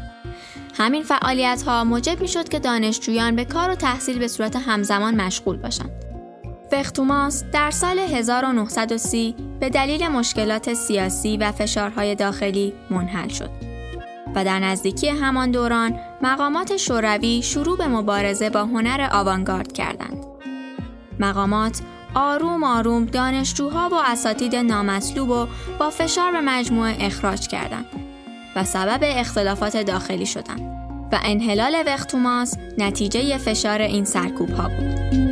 همین 0.73 1.03
فعالیت 1.03 1.63
ها 1.67 1.83
موجب 1.83 2.21
می 2.21 2.27
شد 2.27 2.49
که 2.49 2.59
دانشجویان 2.59 3.35
به 3.35 3.45
کار 3.45 3.69
و 3.69 3.75
تحصیل 3.75 4.19
به 4.19 4.27
صورت 4.27 4.55
همزمان 4.55 5.15
مشغول 5.15 5.57
باشند. 5.57 5.91
فختوماس 6.71 7.43
در 7.51 7.71
سال 7.71 7.99
1930 7.99 9.35
به 9.59 9.69
دلیل 9.69 10.07
مشکلات 10.07 10.73
سیاسی 10.73 11.37
و 11.37 11.51
فشارهای 11.51 12.15
داخلی 12.15 12.73
منحل 12.89 13.27
شد 13.27 13.66
و 14.37 14.43
در 14.43 14.59
نزدیکی 14.59 15.09
همان 15.09 15.51
دوران 15.51 15.99
مقامات 16.21 16.77
شوروی 16.77 17.41
شروع 17.41 17.77
به 17.77 17.87
مبارزه 17.87 18.49
با 18.49 18.65
هنر 18.65 19.09
آوانگارد 19.11 19.71
کردند. 19.71 20.25
مقامات 21.19 21.81
آروم 22.15 22.63
آروم 22.63 23.05
دانشجوها 23.05 23.89
و 23.89 23.95
اساتید 24.05 24.55
نامطلوب 24.55 25.29
و 25.29 25.47
با 25.79 25.89
فشار 25.89 26.31
به 26.31 26.41
مجموعه 26.41 26.95
اخراج 26.99 27.47
کردند 27.47 27.85
و 28.55 28.63
سبب 28.63 28.99
اختلافات 29.01 29.77
داخلی 29.77 30.25
شدند 30.25 30.61
و 31.11 31.19
انحلال 31.23 31.83
وختوماس 31.87 32.57
نتیجه 32.77 33.37
فشار 33.37 33.81
این 33.81 34.05
سرکوب 34.05 34.49
ها 34.49 34.69
بود. 34.69 35.26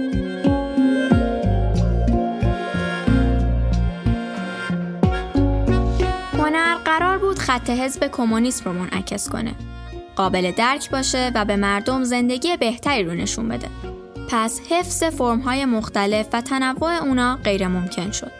هنر 6.45 6.75
قرار 6.75 7.17
بود 7.17 7.39
خط 7.39 7.69
حزب 7.69 8.07
کمونیسم 8.07 8.63
رو 8.65 8.73
منعکس 8.73 9.29
کنه. 9.29 9.55
قابل 10.15 10.51
درک 10.51 10.89
باشه 10.89 11.31
و 11.35 11.45
به 11.45 11.55
مردم 11.55 12.03
زندگی 12.03 12.57
بهتری 12.57 13.03
رو 13.03 13.13
نشون 13.13 13.49
بده. 13.49 13.67
پس 14.29 14.61
حفظ 14.69 15.03
فرمهای 15.03 15.65
مختلف 15.65 16.27
و 16.33 16.41
تنوع 16.41 17.03
اونا 17.03 17.39
غیر 17.43 17.67
ممکن 17.67 18.11
شد. 18.11 18.31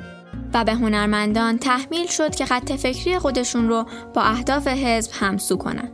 و 0.54 0.64
به 0.64 0.74
هنرمندان 0.74 1.58
تحمیل 1.58 2.08
شد 2.08 2.36
که 2.36 2.46
خط 2.46 2.72
فکری 2.72 3.20
خودشون 3.20 3.68
رو 3.68 3.86
با 4.14 4.22
اهداف 4.22 4.68
حزب 4.68 5.12
همسو 5.14 5.58
کنند. 5.58 5.92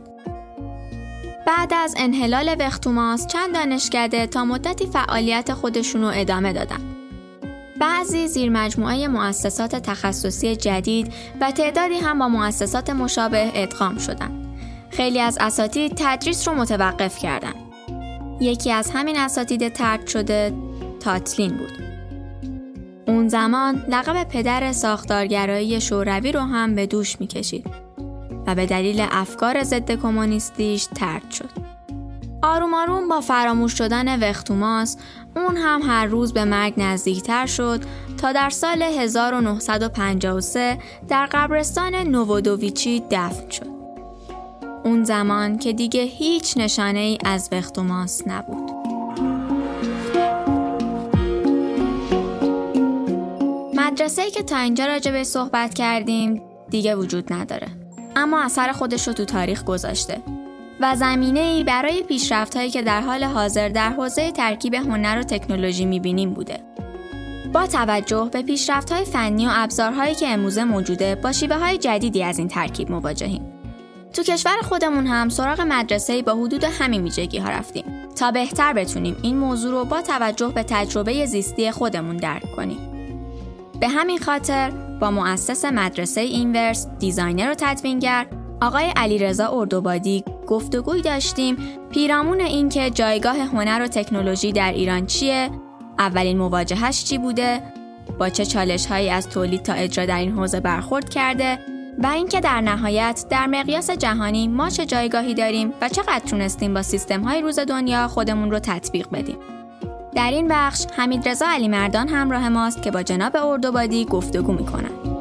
بعد 1.46 1.74
از 1.74 1.94
انحلال 1.96 2.56
وختوماس 2.60 3.26
چند 3.26 3.54
دانشکده 3.54 4.26
تا 4.26 4.44
مدتی 4.44 4.86
فعالیت 4.86 5.54
خودشون 5.54 6.02
رو 6.02 6.10
ادامه 6.14 6.52
دادن. 6.52 6.91
بعضی 7.82 8.28
زیر 8.28 8.50
مجموعه 8.50 9.08
مؤسسات 9.08 9.76
تخصصی 9.76 10.56
جدید 10.56 11.12
و 11.40 11.50
تعدادی 11.50 11.94
هم 11.94 12.18
با 12.18 12.28
مؤسسات 12.28 12.90
مشابه 12.90 13.50
ادغام 13.54 13.98
شدند. 13.98 14.46
خیلی 14.90 15.20
از 15.20 15.38
اساتید 15.40 15.92
تدریس 15.96 16.48
رو 16.48 16.54
متوقف 16.54 17.18
کردند. 17.18 17.54
یکی 18.40 18.72
از 18.72 18.90
همین 18.90 19.18
اساتید 19.18 19.68
ترک 19.68 20.08
شده 20.08 20.52
تاتلین 21.00 21.56
بود. 21.56 21.72
اون 23.06 23.28
زمان 23.28 23.84
لقب 23.88 24.28
پدر 24.28 24.72
ساختارگرایی 24.72 25.80
شوروی 25.80 26.32
رو 26.32 26.40
هم 26.40 26.74
به 26.74 26.86
دوش 26.86 27.20
می‌کشید 27.20 27.66
و 28.46 28.54
به 28.54 28.66
دلیل 28.66 29.06
افکار 29.10 29.62
ضد 29.62 29.90
کمونیستیش 29.90 30.84
ترد 30.84 31.30
شد. 31.30 31.50
آروم 32.42 32.74
آروم 32.74 33.08
با 33.08 33.20
فراموش 33.20 33.78
شدن 33.78 34.30
وختوماس 34.30 34.96
اون 35.36 35.56
هم 35.56 35.82
هر 35.82 36.06
روز 36.06 36.32
به 36.32 36.44
مرگ 36.44 36.74
نزدیکتر 36.76 37.46
شد 37.46 37.80
تا 38.18 38.32
در 38.32 38.50
سال 38.50 38.82
1953 38.82 40.78
در 41.08 41.26
قبرستان 41.26 41.94
نوودوویچی 41.94 43.02
دفن 43.10 43.50
شد. 43.50 43.72
اون 44.84 45.04
زمان 45.04 45.58
که 45.58 45.72
دیگه 45.72 46.02
هیچ 46.02 46.56
نشانه 46.56 46.98
ای 46.98 47.18
از 47.24 47.48
وختوماس 47.52 48.22
نبود. 48.26 48.70
مدرسه 53.74 54.22
ای 54.22 54.30
که 54.30 54.42
تا 54.42 54.56
اینجا 54.58 54.86
راجع 54.86 55.22
صحبت 55.22 55.74
کردیم 55.74 56.42
دیگه 56.70 56.94
وجود 56.94 57.32
نداره. 57.32 57.68
اما 58.16 58.42
اثر 58.42 58.72
خودش 58.72 59.08
رو 59.08 59.14
تو 59.14 59.24
تاریخ 59.24 59.64
گذاشته 59.64 60.22
و 60.82 60.96
زمینه 60.96 61.40
ای 61.40 61.64
برای 61.64 62.02
پیشرفت 62.02 62.56
هایی 62.56 62.70
که 62.70 62.82
در 62.82 63.00
حال 63.00 63.24
حاضر 63.24 63.68
در 63.68 63.90
حوزه 63.90 64.30
ترکیب 64.30 64.74
هنر 64.74 65.18
و 65.18 65.22
تکنولوژی 65.22 65.84
می‌بینیم 65.84 66.34
بوده. 66.34 66.58
با 67.52 67.66
توجه 67.66 68.28
به 68.32 68.42
پیشرفت 68.42 68.92
های 68.92 69.04
فنی 69.04 69.46
و 69.46 69.50
ابزارهایی 69.52 70.14
که 70.14 70.28
امروزه 70.28 70.64
موجوده 70.64 71.14
با 71.14 71.32
شیوه 71.32 71.56
های 71.56 71.78
جدیدی 71.78 72.22
از 72.22 72.38
این 72.38 72.48
ترکیب 72.48 72.90
مواجهیم. 72.90 73.52
تو 74.12 74.22
کشور 74.22 74.56
خودمون 74.62 75.06
هم 75.06 75.28
سراغ 75.28 75.60
مدرسه 75.60 76.22
با 76.22 76.34
حدود 76.34 76.64
همین 76.64 77.02
ویژگی 77.02 77.38
ها 77.38 77.48
رفتیم 77.48 77.84
تا 78.16 78.30
بهتر 78.30 78.72
بتونیم 78.72 79.16
این 79.22 79.38
موضوع 79.38 79.70
رو 79.72 79.84
با 79.84 80.02
توجه 80.02 80.48
به 80.48 80.62
تجربه 80.62 81.26
زیستی 81.26 81.70
خودمون 81.70 82.16
درک 82.16 82.52
کنیم. 82.56 82.78
به 83.80 83.88
همین 83.88 84.18
خاطر 84.18 84.70
با 85.00 85.10
مؤسس 85.10 85.64
مدرسه 85.64 86.20
اینورس 86.20 86.86
دیزاینر 86.98 87.50
و 87.50 87.54
تدوینگر 87.58 88.26
آقای 88.60 88.92
علیرضا 88.96 89.48
اردوبادی 89.48 90.24
گفتگوی 90.52 91.02
داشتیم 91.02 91.56
پیرامون 91.90 92.40
اینکه 92.40 92.90
جایگاه 92.90 93.36
هنر 93.36 93.82
و 93.82 93.86
تکنولوژی 93.86 94.52
در 94.52 94.72
ایران 94.72 95.06
چیه 95.06 95.50
اولین 95.98 96.38
مواجهش 96.38 97.04
چی 97.04 97.18
بوده 97.18 97.62
با 98.18 98.28
چه 98.28 98.46
چالش 98.46 98.86
هایی 98.86 99.10
از 99.10 99.28
تولید 99.28 99.62
تا 99.62 99.72
اجرا 99.72 100.06
در 100.06 100.18
این 100.18 100.32
حوزه 100.32 100.60
برخورد 100.60 101.08
کرده 101.08 101.58
و 101.98 102.06
اینکه 102.06 102.40
در 102.40 102.60
نهایت 102.60 103.24
در 103.30 103.46
مقیاس 103.46 103.90
جهانی 103.90 104.48
ما 104.48 104.70
چه 104.70 104.86
جایگاهی 104.86 105.34
داریم 105.34 105.72
و 105.80 105.88
چقدر 105.88 106.22
تونستیم 106.26 106.74
با 106.74 106.82
سیستم 106.82 107.20
های 107.22 107.42
روز 107.42 107.58
دنیا 107.58 108.08
خودمون 108.08 108.50
رو 108.50 108.58
تطبیق 108.58 109.06
بدیم. 109.12 109.36
در 110.14 110.30
این 110.30 110.48
بخش 110.48 110.86
حمید 110.96 111.28
رضا 111.28 111.46
علی 111.48 111.68
مردان 111.68 112.08
همراه 112.08 112.48
ماست 112.48 112.82
که 112.82 112.90
با 112.90 113.02
جناب 113.02 113.36
اردوبادی 113.36 114.04
گفتگو 114.04 114.52
می‌کنند. 114.52 115.11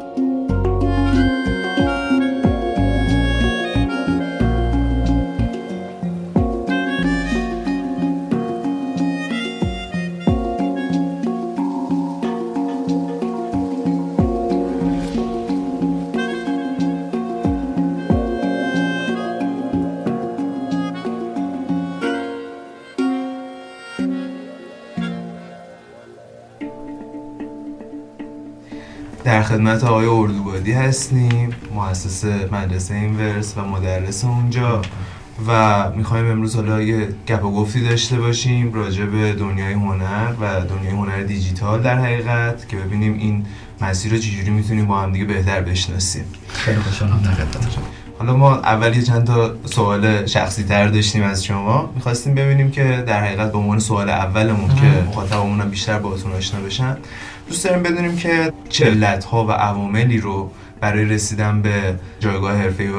در 29.31 29.43
خدمت 29.43 29.83
آقای 29.83 30.05
اردوبادی 30.05 30.71
هستیم 30.71 31.49
مؤسس 31.73 32.25
مدرسه 32.51 32.93
اینورس 32.93 33.53
و 33.57 33.61
مدرس 33.61 34.25
اونجا 34.25 34.81
و 35.47 35.91
می‌خوایم 35.91 36.31
امروز 36.31 36.55
حالا 36.55 36.81
یه 36.81 37.07
گپ 37.27 37.45
و 37.45 37.51
گفتی 37.51 37.89
داشته 37.89 38.19
باشیم 38.19 38.73
راجع 38.73 39.05
به 39.05 39.33
دنیای 39.33 39.73
هنر 39.73 40.33
و 40.41 40.65
دنیای 40.65 40.93
هنر 40.93 41.23
دیجیتال 41.23 41.81
در 41.81 41.97
حقیقت 41.97 42.69
که 42.69 42.77
ببینیم 42.77 43.13
این 43.13 43.45
مسیر 43.81 44.11
رو 44.11 44.17
چجوری 44.17 44.49
می‌تونیم 44.49 44.85
با 44.85 45.01
هم 45.01 45.11
دیگه 45.11 45.25
بهتر 45.25 45.61
بشناسیم. 45.61 46.25
خیلی 46.47 46.79
خوشحالم 46.79 47.21
در 47.23 47.31
خدمتتون 47.31 47.83
حالا 48.19 48.37
ما 48.37 48.55
اول 48.55 48.95
یه 48.95 49.01
چند 49.01 49.27
تا 49.27 49.55
سوال 49.65 50.25
شخصی 50.25 50.63
تر 50.63 50.87
داشتیم 50.87 51.23
از 51.23 51.43
شما. 51.43 51.91
می‌خواستیم 51.95 52.35
ببینیم 52.35 52.71
که 52.71 53.03
در 53.07 53.23
حقیقت 53.23 53.51
به 53.51 53.57
عنوان 53.57 53.79
سوال 53.79 54.09
اولمون 54.09 54.75
که 54.75 55.03
مخاطبمون 55.07 55.69
بیشتر 55.69 55.99
باهاتون 55.99 56.31
آشنا 56.31 56.59
بشن 56.59 56.97
دوست 57.51 57.65
داریم 57.65 57.83
بدونیم 57.83 58.15
که 58.15 58.53
چلت 58.69 59.23
ها 59.23 59.45
و 59.45 59.51
عواملی 59.51 60.17
رو 60.17 60.51
برای 60.81 61.05
رسیدن 61.05 61.61
به 61.61 61.71
جایگاه 62.19 62.57
حرفه 62.57 62.89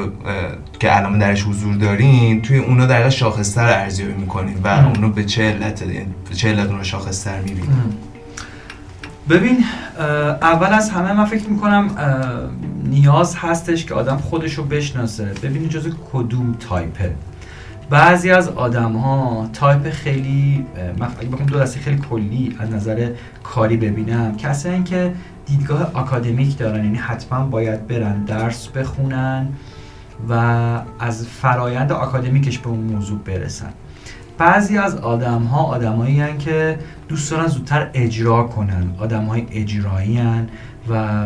که 0.81 0.97
الان 0.97 1.19
درش 1.19 1.43
حضور 1.43 1.75
دارین 1.75 2.43
توی 2.43 2.59
اونا 2.59 2.87
در 2.87 3.11
شاخصتر 3.11 3.65
ارزیابی 3.65 4.13
می‌کنین 4.13 4.57
و 4.65 4.69
اونو 4.69 5.09
به 5.09 5.25
چه 5.25 5.43
علت 5.43 5.85
به 5.85 6.35
چه 6.35 6.49
علت 6.49 6.71
اونو 6.71 6.85
شاخصتر 6.85 7.41
می‌بینین 7.41 7.71
ببین 9.29 9.65
اول 10.43 10.73
از 10.73 10.91
همه 10.91 11.13
من 11.13 11.25
فکر 11.25 11.49
می‌کنم 11.49 11.91
نیاز 12.85 13.37
هستش 13.37 13.85
که 13.85 13.95
آدم 13.95 14.17
خودش 14.17 14.55
رو 14.55 14.65
بشناسه. 14.65 15.25
ببینی 15.25 15.69
جزو 15.69 15.91
کدوم 16.13 16.57
تایپه. 16.69 17.15
بعضی 17.93 18.31
از 18.31 18.49
آدم 18.49 18.93
ها 18.93 19.49
تایپ 19.53 19.91
خیلی 19.91 20.67
من 20.99 21.09
بخوام 21.33 21.47
دو 21.47 21.59
دسته 21.59 21.81
خیلی 21.81 21.99
کلی 22.11 22.57
از 22.59 22.71
نظر 22.71 23.11
کاری 23.43 23.77
ببینم 23.77 24.37
کسایی 24.37 24.83
که 24.83 25.13
دیدگاه 25.47 25.91
آکادمیک 25.95 26.59
دارن 26.59 26.85
یعنی 26.85 26.99
حتما 26.99 27.47
باید 27.47 27.87
برن 27.87 28.25
درس 28.25 28.69
بخونن 28.69 29.49
و 30.29 30.33
از 30.99 31.27
فرایند 31.27 31.93
آکادمیکش 31.93 32.59
به 32.59 32.69
اون 32.69 32.81
موضوع 32.81 33.19
برسن. 33.19 33.73
بعضی 34.39 34.79
از 34.79 34.97
آدم 34.97 35.43
ها 35.43 35.63
آدمایی 35.63 36.37
که 36.39 36.79
دوست 37.09 37.31
دارن 37.31 37.47
زودتر 37.47 37.91
اجرا 37.95 38.43
کنن 38.43 38.95
آدم 38.99 39.25
های 39.25 39.47
اجرایی 39.51 40.21
و 40.91 41.25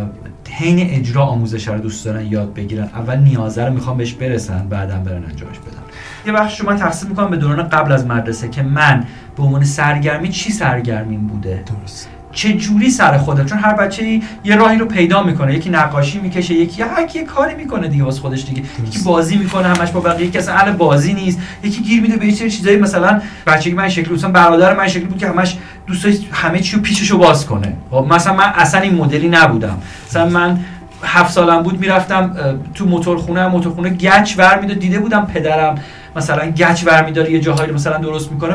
حین 0.51 0.91
اجرا 0.91 1.23
آموزش 1.23 1.69
رو 1.69 1.79
دوست 1.79 2.05
دارن 2.05 2.27
یاد 2.27 2.55
بگیرن. 2.55 2.85
اول 2.85 3.19
نیازه 3.19 3.65
رو 3.65 3.73
می‌خوام 3.73 3.97
بهش 3.97 4.13
برسن 4.13 4.69
بعدم 4.69 5.03
برن 5.03 5.25
انجامش 5.25 5.59
بدن. 5.59 5.86
یه 6.27 6.33
بخش 6.33 6.61
رو 6.61 6.67
من 6.67 6.77
تقسیم 6.77 7.09
می‌کنم 7.09 7.31
به 7.31 7.37
دوران 7.37 7.69
قبل 7.69 7.93
از 7.93 8.07
مدرسه 8.07 8.49
که 8.49 8.63
من 8.63 9.05
به 9.37 9.43
عنوان 9.43 9.65
سرگرمی 9.65 10.29
چی 10.29 10.53
سرگرمیم 10.53 11.27
بوده؟ 11.27 11.65
درست. 11.67 12.09
چه 12.33 12.53
جوری 12.53 12.91
سر 12.91 13.19
خوده 13.19 13.45
چون 13.45 13.59
هر 13.59 13.75
بچه 13.75 14.21
یه 14.45 14.57
راهی 14.57 14.79
رو 14.79 14.87
پیدا 14.87 15.23
می‌کنه. 15.23 15.55
یکی 15.55 15.71
نقاشی 15.71 16.19
می‌کشه 16.19 16.55
یکی 16.55 16.83
هر 16.83 17.17
یه 17.17 17.25
کاری 17.25 17.55
می‌کنه 17.55 17.89
دیگه 17.89 18.05
واسه 18.05 18.21
خودش 18.21 18.45
دیگه. 18.45 18.63
یکی 18.87 18.99
بازی 19.05 19.37
می‌کنه 19.37 19.69
همش 19.69 19.91
با 19.91 20.01
بقیه. 20.01 20.31
کسی 20.31 20.51
اهل 20.51 20.73
بازی 20.73 21.15
نیست. 21.15 21.41
یکی 21.63 21.83
گیر 21.83 22.03
میده 22.03 22.17
به 22.17 22.33
چه 22.33 22.51
چیزایی. 22.51 22.77
مثلا 22.77 23.21
بچگی 23.47 23.75
من 23.75 23.89
شکلی 23.89 24.15
مثلا 24.15 24.31
برادر 24.31 24.77
من 24.77 24.89
شکلی 24.89 25.05
بود 25.05 25.19
که 25.19 25.29
همش 25.29 25.59
دوست 25.87 26.07
همه 26.33 26.61
چی 26.61 26.77
رو 26.77 26.83
پیچشو 26.83 27.19
باز 27.19 27.47
کنه. 27.47 27.77
خب 27.91 28.07
مثلا 28.11 28.35
من 28.35 28.53
اصلا 28.55 28.81
این 28.81 28.95
مدلی 28.95 29.29
نبودم. 29.29 29.79
مثلا 30.09 30.29
من 30.29 30.59
هفت 31.05 31.33
سالم 31.33 31.63
بود 31.63 31.81
می‌رفتم 31.81 32.37
تو 32.75 32.87
موتورخونه. 32.87 33.47
موتورخونه 33.47 33.91
گچ 33.91 34.35
ور 34.39 34.61
می‌داد. 34.61 34.79
دیده 34.79 34.99
بودم 34.99 35.27
پدرم 35.27 35.75
مثلا 36.17 36.47
گچ 36.51 36.87
ور 36.87 37.05
میداره 37.05 37.31
یه 37.31 37.41
جاهایی 37.41 37.73
مثلا 37.73 37.99
درست 37.99 38.33
می‌کنه. 38.33 38.55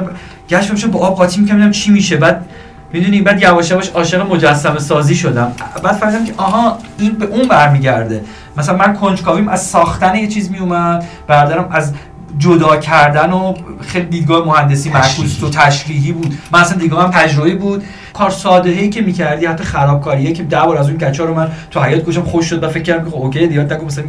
گچ 0.49 0.71
میشه 0.71 0.87
با 0.87 0.99
آب 0.99 1.15
قاطی 1.15 1.41
می‌کنم 1.41 1.71
چی 1.71 1.91
میشه. 1.91 2.17
بعد 2.17 2.45
می‌دونی 2.93 3.21
بعد 3.21 3.41
یواش 3.41 3.71
یواش 3.71 3.89
عاشق 3.89 4.31
مجسمه 4.31 4.79
سازی 4.79 5.15
شدم. 5.15 5.51
بعد 5.83 5.95
فهمیدم 5.95 6.25
که 6.25 6.33
آها 6.37 6.77
این 6.99 7.11
به 7.11 7.25
اون 7.25 7.47
برمیگرده. 7.47 8.23
مثلا 8.57 8.77
من 8.77 8.93
کنجکاویم 8.93 9.47
از 9.47 9.63
ساختن 9.63 10.15
یه 10.15 10.27
چیز 10.27 10.51
میومد 10.51 11.05
بردارم 11.27 11.67
از 11.71 11.93
جدا 12.37 12.77
کردن 12.77 13.31
و 13.31 13.53
خیلی 13.81 14.05
دیدگاه 14.05 14.47
مهندسی 14.47 14.89
معکوس 14.89 15.43
و 15.43 15.49
تشریحی 15.49 16.11
بود. 16.11 16.37
من 16.51 16.59
اصلا 16.59 16.77
دیدگاه 16.77 17.03
هم 17.03 17.11
تجربی 17.11 17.55
بود. 17.55 17.83
کار 18.13 18.29
ساده 18.29 18.69
ای 18.69 18.89
که 18.89 19.01
می‌کردی 19.01 19.45
حتی 19.45 19.63
خرابکاریه 19.63 20.33
که 20.33 20.43
ده 20.43 20.61
بار 20.61 20.77
از 20.77 20.87
اون 20.89 20.97
گچا 20.97 21.25
رو 21.25 21.33
من 21.33 21.51
تو 21.71 21.83
حیات 21.83 22.03
گوشم 22.03 22.23
خوش 22.23 22.45
شد 22.45 22.63
و 22.63 22.69
فکر 22.69 22.83
کردم 22.83 23.05
که 23.05 23.11
خب 23.11 23.17
اوکی 23.17 23.47
دیگه 23.47 23.61
نگو 23.61 23.85
مثلا 23.85 24.03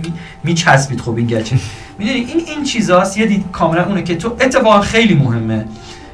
میچسبید 0.44 1.00
خب 1.00 1.16
این 1.16 1.26
گچه. 1.26 1.56
می‌دونی 1.98 2.18
این 2.18 2.42
این 2.46 2.64
چیزاست. 2.64 3.18
یه 3.18 3.26
دید 3.26 3.44
کاملا 3.52 3.85
اونه 3.87 4.02
که 4.02 4.14
تو 4.14 4.37
اتفاقا 4.40 4.80
خیلی 4.80 5.14
مهمه 5.14 5.64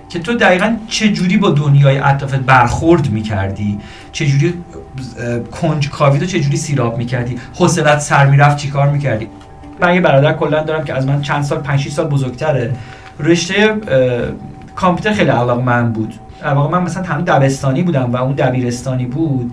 که 0.08 0.18
تو 0.18 0.34
دقیقا 0.34 0.76
چجوری 0.88 1.36
با 1.36 1.50
دنیای 1.50 1.98
اطرافت 1.98 2.38
برخورد 2.38 3.10
می‌کردی؟ 3.10 3.78
چجوری 4.12 4.54
کنج 5.52 5.90
کاوید 5.90 6.22
و 6.22 6.26
چجوری 6.26 6.56
سیراب 6.56 6.98
می‌کردی؟ 6.98 7.38
حوصلت 7.54 8.00
سر 8.00 8.26
می‌رفت 8.26 8.56
چیکار 8.56 8.88
می‌کردی؟ 8.88 9.28
من 9.80 9.94
یه 9.94 10.00
برادر 10.00 10.32
کلا 10.32 10.62
دارم 10.62 10.84
که 10.84 10.94
از 10.94 11.06
من 11.06 11.20
چند 11.22 11.42
سال 11.42 11.58
5 11.58 11.88
سال 11.88 12.06
بزرگتره. 12.06 12.72
رشته 13.20 13.74
کامپیوتر 14.76 15.12
خیلی 15.12 15.30
علاقه 15.30 15.62
من 15.62 15.92
بود. 15.92 16.14
واقعا 16.44 16.80
من 16.80 16.86
مثلا 16.86 17.02
همین 17.02 17.24
دبستانی 17.24 17.82
بودم 17.82 18.12
و 18.12 18.16
اون 18.16 18.32
دبیرستانی 18.32 19.06
بود 19.06 19.52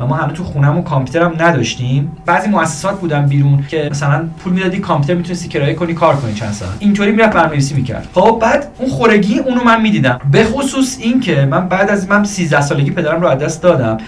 و 0.00 0.06
ما 0.06 0.16
هنوز 0.16 0.36
تو 0.36 0.44
خونمون 0.44 0.82
کامپیوتر 0.82 1.22
هم 1.22 1.34
نداشتیم. 1.38 2.12
بعضی 2.26 2.48
مؤسسات 2.48 3.00
بودن 3.00 3.26
بیرون 3.26 3.64
که 3.68 3.88
مثلا 3.90 4.24
پول 4.38 4.52
می‌دادی 4.52 4.78
کامپیوتر 4.78 5.14
می‌تونستی 5.14 5.48
کرایه 5.48 5.74
کنی 5.74 5.94
کار 5.94 6.16
کنی 6.16 6.34
چند 6.34 6.52
ساعت. 6.52 6.72
اینطوری 6.78 7.12
می‌رفت 7.12 7.32
برنامه‌نویسی 7.32 7.74
می‌کرد. 7.74 8.08
خب 8.14 8.38
بعد 8.42 8.66
اون 8.78 8.90
خورگی 8.90 9.38
اونو 9.38 9.64
من 9.64 9.82
می‌دیدم. 9.82 10.20
به 10.30 10.44
خصوص 10.44 10.98
این 11.00 11.20
که 11.20 11.44
من 11.50 11.68
بعد 11.68 11.90
از 11.90 12.08
من 12.08 12.24
13 12.24 12.60
سالگی 12.60 12.90
پدرم 12.90 13.20
رو 13.20 13.28
از 13.28 13.38
دست 13.38 13.62
دادم. 13.62 13.98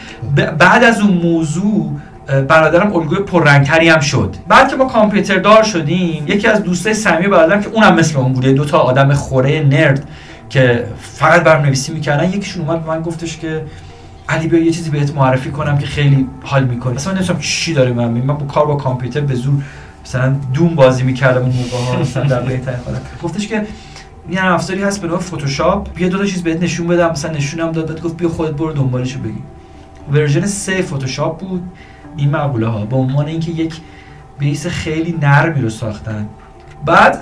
بعد 0.58 0.84
از 0.84 1.00
اون 1.00 1.10
موضوع 1.10 1.92
برادرم 2.26 2.96
الگوی 2.96 3.18
پررنگتری 3.18 3.88
هم 3.88 4.00
شد. 4.00 4.36
بعد 4.48 4.68
که 4.68 4.76
ما 4.76 4.84
کامپیوتر 4.84 5.38
دار 5.38 5.62
شدیم 5.62 6.24
یکی 6.26 6.48
از 6.48 6.62
دوستای 6.62 6.94
صمیمی 6.94 7.28
برادرم 7.28 7.62
که 7.62 7.68
اونم 7.68 7.94
مثل 7.94 8.18
اون 8.18 8.32
بوده 8.32 8.52
دو 8.52 8.64
تا 8.64 8.78
آدم 8.78 9.14
خوره 9.14 9.60
نرد 9.60 10.08
که 10.48 10.86
فقط 11.00 11.42
برنامه‌نویسی 11.42 11.92
می‌کردن 11.92 12.28
یکیشون 12.28 12.68
اومد 12.68 12.84
به 12.84 12.88
من 12.88 13.02
گفتش 13.02 13.38
که 13.38 13.64
علی 14.28 14.48
بیا 14.48 14.60
یه 14.64 14.70
چیزی 14.70 14.90
بهت 14.90 15.14
معرفی 15.14 15.50
کنم 15.50 15.78
که 15.78 15.86
خیلی 15.86 16.26
حال 16.42 16.64
می‌کنه. 16.64 16.94
اصلا 16.94 17.12
نمی‌دونم 17.12 17.38
چی 17.40 17.74
داره 17.74 17.92
من 17.92 18.08
من 18.08 18.36
با 18.36 18.46
کار 18.46 18.66
با 18.66 18.76
کامپیوتر 18.76 19.20
به 19.20 19.34
زور 19.34 19.54
مثلا 20.04 20.36
دوم 20.54 20.74
بازی 20.74 21.02
می‌کردم 21.02 21.40
اون 21.40 21.52
موقع 21.52 21.76
ها 21.76 22.00
مثلا 22.00 22.24
در 22.24 22.40
بهترین 22.40 22.78
حالت. 22.86 23.00
گفتش 23.22 23.48
که 23.48 23.66
یه 24.30 24.44
افزاری 24.44 24.82
هست 24.82 25.02
به 25.02 25.08
نام 25.08 25.18
فتوشاپ 25.18 25.94
بیا 25.94 26.08
دو 26.08 26.18
تا 26.18 26.24
چیز 26.24 26.42
بهت 26.42 26.62
نشون 26.62 26.86
بدم. 26.86 27.10
مثلا 27.10 27.32
نشونم 27.32 27.72
داد 27.72 28.02
گفت 28.02 28.16
بیا 28.16 28.28
خودت 28.28 28.52
برو 28.52 28.72
دنبالشو 28.72 29.20
بگی. 29.20 29.42
ورژن 30.12 30.46
3 30.46 30.82
فتوشاپ 30.82 31.40
بود. 31.40 31.62
این 32.16 32.30
مقوله 32.30 32.66
ها 32.66 32.84
به 32.84 32.96
عنوان 32.96 33.26
اینکه 33.26 33.50
یک 33.50 33.74
بیس 34.38 34.66
خیلی 34.66 35.18
نرمی 35.22 35.60
رو 35.60 35.70
ساختن. 35.70 36.28
بعد 36.84 37.18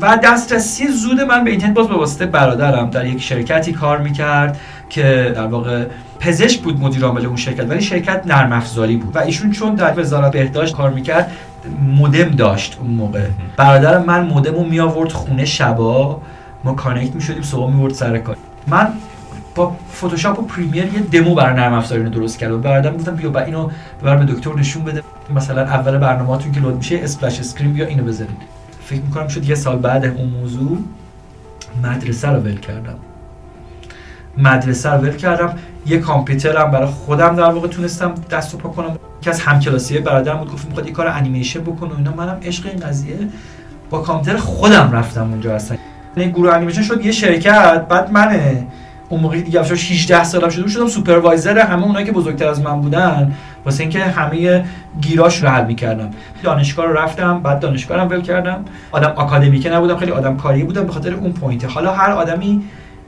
و 0.00 0.18
دسترسی 0.24 0.88
زود 0.88 1.20
من 1.20 1.44
به 1.44 1.50
اینترنت 1.50 1.74
باز 1.74 1.88
به 1.88 1.94
واسطه 1.94 2.26
برادرم 2.26 2.90
در 2.90 3.06
یک 3.06 3.22
شرکتی 3.22 3.72
کار 3.72 3.98
می‌کرد 3.98 4.60
که 4.88 5.32
در 5.36 5.46
واقع 5.46 5.84
پزشک 6.20 6.60
بود 6.60 6.80
مدیر 6.80 7.04
عامل 7.04 7.26
اون 7.26 7.36
شرکت 7.36 7.70
ولی 7.70 7.80
شرکت 7.82 8.22
نرم 8.26 8.52
افزاری 8.52 8.96
بود. 8.96 9.16
و 9.16 9.18
ایشون 9.18 9.50
چون 9.50 9.74
در 9.74 10.00
وزارت 10.00 10.32
بهداشت 10.32 10.76
کار 10.76 10.90
می‌کرد 10.90 11.30
مودم 11.82 12.28
داشت 12.28 12.78
اون 12.80 12.90
موقع. 12.90 13.26
برادر 13.56 13.98
من 13.98 14.26
مودم 14.26 14.54
رو 14.54 14.64
می 14.64 14.80
آورد 14.80 15.12
خونه 15.12 15.44
شبا. 15.44 16.20
ما 16.64 16.74
connect 16.74 17.14
می 17.14 17.20
شدیم 17.20 17.42
صبح 17.42 17.72
می 17.72 17.94
سر 17.94 18.18
کار. 18.18 18.36
من 18.66 18.88
با 19.54 19.76
فتوشاپ 19.92 20.38
و 20.38 20.42
پریمیر 20.42 20.84
یه 20.84 21.00
دمو 21.00 21.34
برای 21.34 21.54
نرم 21.54 21.72
افزاری 21.72 22.02
رو 22.02 22.08
درست 22.08 22.38
کردم 22.38 22.60
برادرم 22.60 22.96
گفتم 22.96 23.14
بیا 23.14 23.30
با 23.30 23.40
اینو 23.40 23.70
ببر 24.02 24.16
به 24.16 24.32
دکتر 24.32 24.54
نشون 24.54 24.84
بده. 24.84 25.02
مثلا 25.34 25.62
اول 25.62 25.98
برنامه‌تون 25.98 26.52
که 26.52 26.60
load 26.60 26.76
میشه 26.76 27.00
splash 27.02 27.40
screen 27.40 27.72
بیا 27.72 27.86
اینو 27.86 28.04
بزنید 28.04 28.36
فکر 28.84 29.00
می‌کنم 29.00 29.28
شد 29.28 29.48
یه 29.48 29.54
سال 29.54 29.78
بعد 29.78 30.04
اون 30.04 30.28
موضوع 30.28 30.78
مدرسه 31.82 32.28
رو 32.28 32.40
ول 32.40 32.56
کردم. 32.56 32.94
مدرسه 34.38 34.90
رو 34.90 35.00
ول 35.00 35.16
کردم. 35.16 35.54
یه 35.86 35.98
کامپیوترم 35.98 36.70
برای 36.70 36.86
خودم 36.86 37.36
در 37.36 37.50
واقع 37.50 37.68
تونستم 37.68 38.14
دست 38.30 38.54
و 38.54 38.58
پا 38.58 38.68
کنم. 38.68 38.98
که 39.22 39.30
از 39.30 39.40
همکلاسی 39.40 39.98
برادرم 39.98 40.38
بود 40.38 40.52
گفت 40.52 40.66
می‌خواد 40.66 40.86
یه 40.86 40.92
کار 40.92 41.08
انیمیشن 41.08 41.60
بکنه 41.60 41.90
و 41.90 41.96
اینا. 41.96 42.12
منم 42.12 42.38
عشق 42.42 42.66
این 42.66 42.80
قضیه. 42.80 43.16
با 43.90 43.98
کامپیوتر 43.98 44.38
خودم 44.38 44.90
رفتم 44.92 45.30
اونجا 45.30 45.54
اصلا. 45.54 45.76
یعنی 46.16 46.32
گروه 46.32 46.54
انیمیشن 46.54 46.82
شد 46.82 47.04
یه 47.04 47.12
شرکت 47.12 47.86
بعد 47.88 48.12
من 48.12 48.40
اون 49.10 49.20
موقع 49.20 49.40
دیگه 49.40 49.60
18 49.60 50.24
سالم 50.24 50.48
شده. 50.48 50.68
شدم 50.68 50.86
supervisor 50.86 51.58
همه 51.58 51.84
اونایی 51.84 52.06
که 52.06 52.12
بزرگتر 52.12 52.48
از 52.48 52.60
من 52.60 52.80
بودن. 52.80 53.34
واسه 53.64 53.82
اینکه 53.82 54.04
همه 54.04 54.64
گیراش 55.00 55.42
رو 55.42 55.48
حل 55.48 55.66
می‌کردم. 55.66 56.10
دانشگاه 56.42 56.86
رو 56.86 56.92
رفتم 56.92 57.40
بعد 57.40 57.60
دانشگاه 57.60 58.06
ول 58.06 58.22
کردم. 58.22 58.64
آدم 58.92 59.12
آکادمیکه 59.16 59.70
نبودم 59.70 59.96
خیلی 59.96 60.12
آدم 60.12 60.36
کاری 60.36 60.64
بودم 60.64 60.84
به 60.84 60.92
خاطر 60.92 61.14
اون 61.14 61.32
پوینت. 61.32 61.64
حالا 61.64 61.92
هر 61.92 62.10
آدمی 62.10 62.62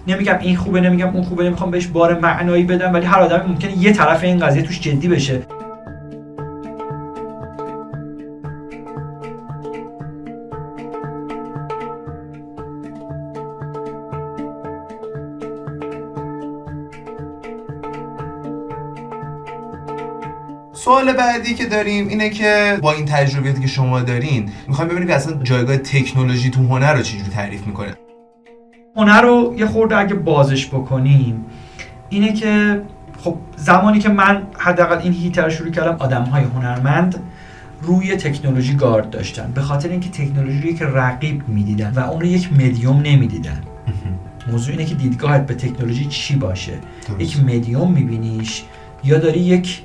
نمیگم 0.07 0.39
این 0.41 0.57
خوبه 0.57 0.81
نمیگم 0.81 1.09
اون 1.09 1.23
خوبه 1.23 1.45
نمی‌خوام 1.45 1.71
بهش 1.71 1.87
بار 1.87 2.19
معنایی 2.19 2.65
بدم 2.65 2.93
ولی 2.93 3.07
هر 3.07 3.21
آدمی 3.21 3.49
ممکنه 3.49 3.79
یه 3.79 3.93
طرف 3.93 4.25
این 4.25 4.39
قضیه 4.47 4.63
توش 4.63 4.81
جدی 4.81 5.09
بشه. 5.09 5.43
سوال 20.85 21.13
بعدی 21.13 21.55
که 21.55 21.67
داریم 21.67 22.09
اینه 22.09 22.31
که 22.31 22.79
با 22.83 22.93
این 22.93 23.05
تجربیاتی 23.05 23.61
که 23.61 23.67
شما 23.67 24.01
دارین 24.01 24.51
می‌خوایم 24.69 24.91
ببینیم 24.91 25.09
که 25.09 25.15
اصلا 25.15 25.43
جایگاه 25.43 25.77
تکنولوژی 25.77 26.51
تو 26.51 26.61
هنر 26.67 26.95
رو 26.95 27.03
چجوری 27.03 27.31
تعریف 27.31 27.67
می‌کنه. 27.67 27.97
هنر 28.97 29.23
رو 29.23 29.55
یه 29.59 29.67
خورده 29.67 29.97
اگه 29.97 30.15
بازش 30.15 30.67
بکنیم 30.67 31.45
اینه 32.09 32.33
که 32.33 32.83
خب 33.25 33.37
زمانی 33.57 33.99
که 33.99 34.09
من 34.09 34.43
حداقل 34.59 34.99
این 34.99 35.13
هیتر 35.13 35.49
شروع 35.49 35.71
کردم 35.71 35.97
آدم 35.99 36.23
های 36.23 36.45
هنرمند 36.45 37.23
روی 37.83 38.17
تکنولوژی 38.17 38.75
گارد 38.75 39.11
داشتن 39.11 39.53
به 39.55 39.61
خاطر 39.61 39.89
اینکه 39.89 40.09
تکنولوژی 40.09 40.61
رو 40.61 40.69
یک 40.69 40.83
رقیب 40.83 41.49
می‌دیدن 41.49 41.93
و 41.97 42.01
اون 42.01 42.21
رو 42.21 42.27
یک 42.27 42.53
مدیوم 42.53 43.03
نمی‌دیدن. 43.05 43.63
موضوع 44.53 44.73
اینه 44.73 44.85
که 44.85 44.95
دیدگاهت 44.95 45.47
به 45.47 45.55
تکنولوژی 45.55 46.05
چی 46.05 46.37
باشه؟ 46.37 46.73
یک 47.19 47.41
مدیوم 47.41 47.93
میبینیش 47.93 48.63
یا 49.05 49.19
داری 49.19 49.41
یک 49.41 49.83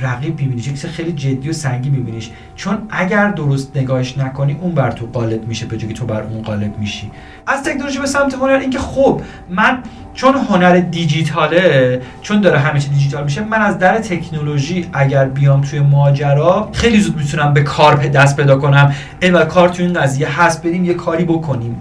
رقیب 0.00 0.40
میبینیش 0.40 0.68
یک 0.68 0.86
خیلی 0.86 1.12
جدی 1.12 1.50
و 1.50 1.52
سنگی 1.52 1.90
میبینیش. 1.90 2.30
چون 2.56 2.78
اگر 2.90 3.30
درست 3.30 3.76
نگاهش 3.76 4.18
نکنی 4.18 4.56
اون 4.60 4.74
بر 4.74 4.90
تو 4.90 5.06
غالب 5.06 5.48
میشه 5.48 5.66
به 5.66 5.76
که 5.76 5.86
تو 5.86 6.06
بر 6.06 6.22
اون 6.22 6.42
غالب 6.42 6.78
میشی. 6.78 7.10
از 7.46 7.62
تکنولوژی 7.62 7.98
به 7.98 8.06
سمت 8.06 8.34
هنر 8.34 8.52
اینکه 8.52 8.78
خب 8.78 9.20
من 9.50 9.78
چون 10.14 10.34
هنر 10.34 10.76
دیجیتاله 10.76 12.02
چون 12.22 12.40
داره 12.40 12.58
همیشه 12.58 12.88
دیجیتال 12.88 13.24
میشه 13.24 13.44
من 13.44 13.60
از 13.60 13.78
در 13.78 13.98
تکنولوژی 13.98 14.88
اگر 14.92 15.24
بیام 15.24 15.60
توی 15.60 15.80
ماجرا 15.80 16.68
خیلی 16.72 17.00
زود 17.00 17.16
می‌تونم 17.16 17.54
به 17.54 17.62
کار 17.62 17.96
دست 18.08 18.36
پیدا 18.36 18.58
کنم. 18.58 18.94
و 19.22 19.44
کار 19.44 19.68
توی 19.68 19.84
این 19.84 19.94
قضیه 20.00 20.42
هست 20.42 20.62
بریم 20.62 20.84
یه 20.84 20.94
کاری 20.94 21.24
بکنیم. 21.24 21.76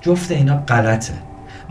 جفت 0.00 0.30
اینا 0.30 0.56
غلطه. 0.56 1.12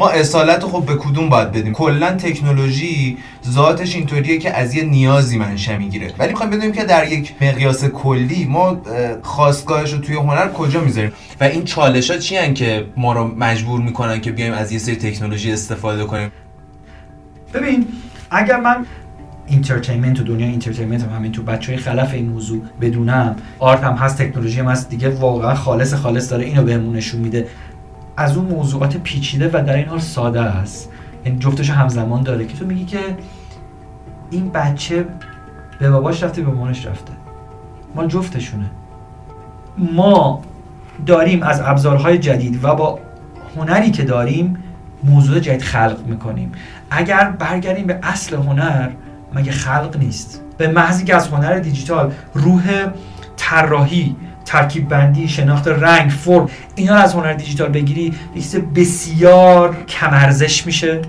ما 0.02 0.10
اصالت 0.10 0.64
خب 0.64 0.86
به 0.86 0.96
کدوم 0.96 1.30
باید 1.30 1.52
بدیم؟ 1.52 1.74
کلا 1.74 2.12
تکنولوژی 2.12 3.18
ذاتش 3.50 3.96
اینطوریه 3.96 4.38
که 4.38 4.58
از 4.58 4.76
یه 4.76 4.84
نیازی 4.84 5.38
منشأ 5.38 5.78
می‌گیره. 5.78 6.14
ولی 6.20 6.30
می‌خوایم 6.30 6.52
بدونیم 6.52 6.72
که 6.72 6.84
در 6.84 7.12
یک 7.12 7.34
مقیاس 7.42 7.86
کلی 7.86 8.46
ما 8.46 8.82
خاستگاهش 9.22 9.94
رو 9.94 10.00
توی 10.00 10.16
هنر 10.16 10.48
کجا 10.48 10.82
می‌ذاریم؟ 10.82 11.12
و 11.42 11.44
این 11.44 11.64
چالش 11.64 12.12
ها 12.12 12.18
چی 12.18 12.54
که 12.54 12.86
ما 12.98 13.14
رو 13.14 13.28
مجبور 13.28 13.82
می‌کنن 13.82 14.22
که 14.22 14.32
بیایم 14.32 14.54
از 14.54 14.72
یه 14.72 14.80
سری 14.80 14.96
تکنولوژی 14.96 15.52
استفاده 15.52 16.04
کنیم؟ 16.04 16.32
ببین 17.54 17.88
اگر 18.32 18.60
من 18.60 18.86
entertainment 19.48 20.20
و 20.20 20.24
دنیا 20.24 20.48
entertainment 20.48 21.04
هم 21.04 21.16
همین 21.16 21.32
تو 21.32 21.44
بچه 21.44 21.72
های 21.72 21.82
خلف 21.82 22.14
این 22.14 22.30
موضوع 22.30 22.62
بدونم 22.82 23.36
art 23.60 23.84
هم 23.84 23.94
هست 23.94 24.18
تکنولوژی 24.18 24.60
هم 24.60 24.68
هست 24.68 24.90
دیگه 24.90 25.10
واقعا 25.10 25.56
خالص 25.56 25.94
خالص 25.94 26.32
داره 26.32 26.46
اینو 26.46 26.64
بهمون 26.64 26.96
نشون 26.96 27.22
میده. 27.22 27.48
از 28.22 28.38
اون 28.38 28.46
موضوعات 28.46 28.98
پیچیده 28.98 29.48
و 29.48 29.64
در 29.66 29.76
این 29.76 29.88
حال 29.88 30.00
ساده 30.00 30.42
است. 30.42 30.90
یعنی 31.26 31.40
جفتش 31.40 31.70
همزمان 31.70 32.24
داره 32.24 32.46
که 32.46 32.58
تو 32.58 32.66
میگی 32.66 32.86
که 32.86 33.00
این 34.32 34.50
بچه 34.50 35.06
به 35.80 35.90
باباش 35.90 36.24
رفته 36.24 36.42
به 36.42 36.52
مامانش 36.52 36.86
رفته. 36.86 37.14
ما 37.96 38.08
جفتشونه. 38.08 38.66
ما 39.78 40.42
داریم 41.06 41.44
از 41.44 41.62
ابزارهای 41.62 42.18
جدید 42.18 42.64
و 42.64 42.76
با 42.76 43.00
هنری 43.58 43.92
که 43.92 44.04
داریم 44.04 44.64
موضوع 45.04 45.40
جدید 45.40 45.62
خلق 45.62 45.98
می‌کنیم. 46.06 46.52
اگر 46.92 47.32
برگردیم 47.40 47.88
به 47.88 48.00
اصل 48.04 48.36
هنر 48.36 48.90
مگه 49.34 49.52
خلق 49.52 49.98
نیست؟ 50.00 50.42
به 50.58 50.68
محضی 50.68 51.04
که 51.04 51.16
از 51.16 51.28
هنر 51.28 51.60
دیجیتال 51.60 52.12
روح 52.34 52.86
طراحی 53.38 54.16
ترکیب 54.52 54.90
بندی 54.90 55.28
شناخت 55.28 55.68
رنگ 55.68 56.10
فرم 56.10 56.50
اینا 56.76 56.96
رو 56.96 57.02
از 57.02 57.14
هنر 57.14 57.34
دیجیتال 57.34 57.70
بگیری 57.70 58.14
لیست 58.36 58.58
بسیار 58.58 59.84
کمارزش 59.86 60.66
میشه. 60.66 61.02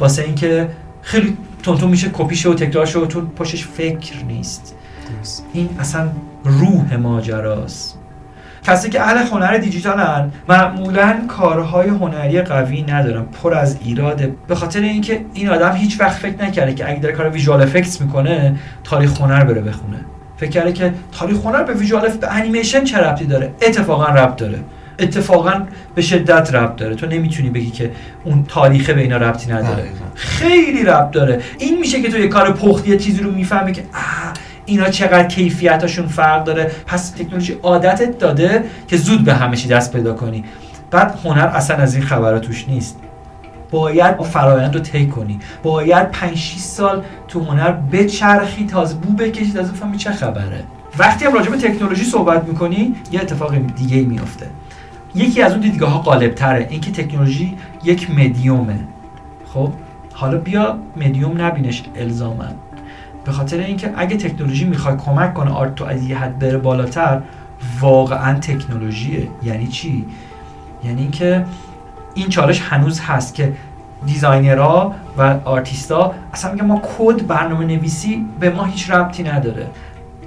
واسه 0.00 0.22
اینکه 0.22 0.68
خیلی 1.02 1.36
تونتون 1.62 1.90
میشه 1.90 2.10
کپی 2.12 2.48
و 2.48 2.54
تکرار 2.54 2.98
و 2.98 3.06
تو 3.06 3.20
پشتش 3.20 3.66
فکر 3.66 4.24
نیست. 4.24 4.74
این 5.52 5.68
اصلا 5.78 6.08
روح 6.44 6.96
ماجراست. 6.96 7.98
کسی 8.62 8.90
که 8.90 9.02
اهل 9.02 9.26
هنر 9.26 9.56
دیجیتالن 9.56 10.32
معمولا 10.48 11.14
کارهای 11.28 11.88
هنری 11.88 12.42
قوی 12.42 12.82
ندارن 12.82 13.24
پر 13.24 13.54
از 13.54 13.78
ایراده. 13.84 14.34
به 14.48 14.54
خاطر 14.54 14.80
اینکه 14.80 15.24
این 15.34 15.48
آدم 15.48 15.72
هیچ 15.72 16.00
وقت 16.00 16.18
فکر 16.18 16.44
نکرده 16.44 16.74
که 16.74 16.88
اگه 16.90 17.00
داره 17.00 17.14
کار 17.14 17.30
ویژوال 17.30 17.62
افکتس 17.62 18.00
می‌کنه 18.00 18.56
تاریخ 18.84 19.20
هنر 19.20 19.44
بره 19.44 19.60
بخونه. 19.60 19.98
فکر 20.38 20.50
کرده 20.50 20.72
که 20.72 20.94
تاریخ 21.18 21.36
هنر 21.36 21.62
به 21.62 21.74
ویژوال 21.74 22.08
به 22.08 22.34
انیمیشن 22.34 22.84
چه 22.84 22.98
ربطی 22.98 23.24
داره؟ 23.24 23.50
اتفاقا 23.62 24.04
ربط 24.04 24.36
داره. 24.36 24.58
اتفاقا 24.98 25.66
به 25.94 26.02
شدت 26.02 26.54
ربط 26.54 26.76
داره. 26.76 26.94
تو 26.94 27.06
نمی‌تونی 27.06 27.50
بگی 27.50 27.70
که 27.70 27.90
اون 28.24 28.44
تاریخ 28.48 28.90
به 28.90 29.00
اینا 29.00 29.16
ربطی 29.16 29.52
نداره. 29.52 29.84
خیلی 30.14 30.84
ربط 30.84 31.10
داره. 31.10 31.40
این 31.58 31.78
میشه 31.78 32.02
که 32.02 32.10
تو 32.10 32.18
یه 32.18 32.28
کار 32.28 32.52
پختی 32.52 32.96
چیزی 32.96 33.22
رو 33.22 33.30
می‌فهمی 33.30 33.72
که 33.72 33.82
آه 33.94 34.32
اینا 34.66 34.88
چقدر 34.88 35.24
کیفیتاشون 35.24 36.08
فرق 36.08 36.44
داره. 36.44 36.70
پس 36.86 37.10
تکنولوژی 37.10 37.58
عادتت 37.62 38.18
داده 38.18 38.64
که 38.88 38.96
زود 38.96 39.24
به 39.24 39.34
همه 39.34 39.56
چی 39.56 39.68
دست 39.68 39.92
پیدا 39.92 40.14
کنی. 40.14 40.44
بعد 40.90 41.18
هنر 41.24 41.46
اصلا 41.46 41.76
از 41.76 41.94
این 41.94 42.04
خبرات 42.04 42.42
توش 42.42 42.68
نیست. 42.68 42.98
باید 43.70 44.22
فرایند 44.22 44.74
رو 44.74 44.80
طی 44.80 45.06
کنی. 45.06 45.40
باید 45.62 46.10
5 46.10 46.36
6 46.36 46.58
سال 46.58 47.04
تو 47.28 47.44
هنر 47.44 47.72
بچرخی 47.72 48.66
تازه 48.66 48.94
بو 48.94 49.12
بکشی 49.12 49.52
تازه 49.52 49.72
بفهمی 49.72 49.96
چه 49.96 50.12
خبره. 50.12 50.64
وقتی 50.98 51.24
هم 51.24 51.32
راجع 51.32 51.50
به 51.50 51.56
تکنولوژی 51.56 52.04
صحبت 52.04 52.44
می‌کنی 52.44 52.94
یه 53.12 53.20
اتفاق 53.20 53.54
دیگه 53.54 53.96
ای 53.96 54.04
میفته 54.04 54.46
یکی 55.14 55.42
از 55.42 55.52
اون 55.52 55.60
دیدگاه 55.60 55.90
ها 55.90 55.98
غالب 55.98 56.34
تره 56.34 56.66
اینکه 56.70 56.90
تکنولوژی 56.90 57.56
یک 57.84 58.10
مدیومه. 58.10 58.80
خب 59.54 59.72
حالا 60.12 60.38
بیا 60.38 60.78
مدیوم 60.96 61.40
نبینش 61.40 61.82
الزاما. 61.96 62.44
به 63.24 63.32
خاطر 63.32 63.58
اینکه 63.58 63.92
اگه 63.96 64.16
تکنولوژی 64.16 64.64
می‌خواد 64.64 64.96
کمک 65.04 65.34
کنه 65.34 65.50
art 65.50 65.74
تو 65.74 65.84
از 65.84 66.08
یه 66.08 66.18
حد 66.18 66.38
بره 66.38 66.58
بالاتر 66.58 67.20
واقعا 67.80 68.38
تکنولوژیه. 68.38 69.28
یعنی 69.42 69.66
چی؟ 69.66 70.06
یعنی 70.84 71.02
اینکه 71.02 71.44
این 72.14 72.28
چالش 72.28 72.60
هنوز 72.60 73.00
هست 73.00 73.34
که 73.34 73.52
designer 74.06 74.84
ها 74.84 74.94
و 75.18 75.22
آرتیستا 75.44 76.14
اصلا 76.32 76.52
میگه 76.52 76.64
ما 76.64 76.82
کد 76.98 77.26
برنامه 77.26 77.64
نویسی 77.64 78.26
به 78.40 78.50
ما 78.50 78.64
هیچ 78.64 78.90
ربطی 78.90 79.22
نداره. 79.22 79.66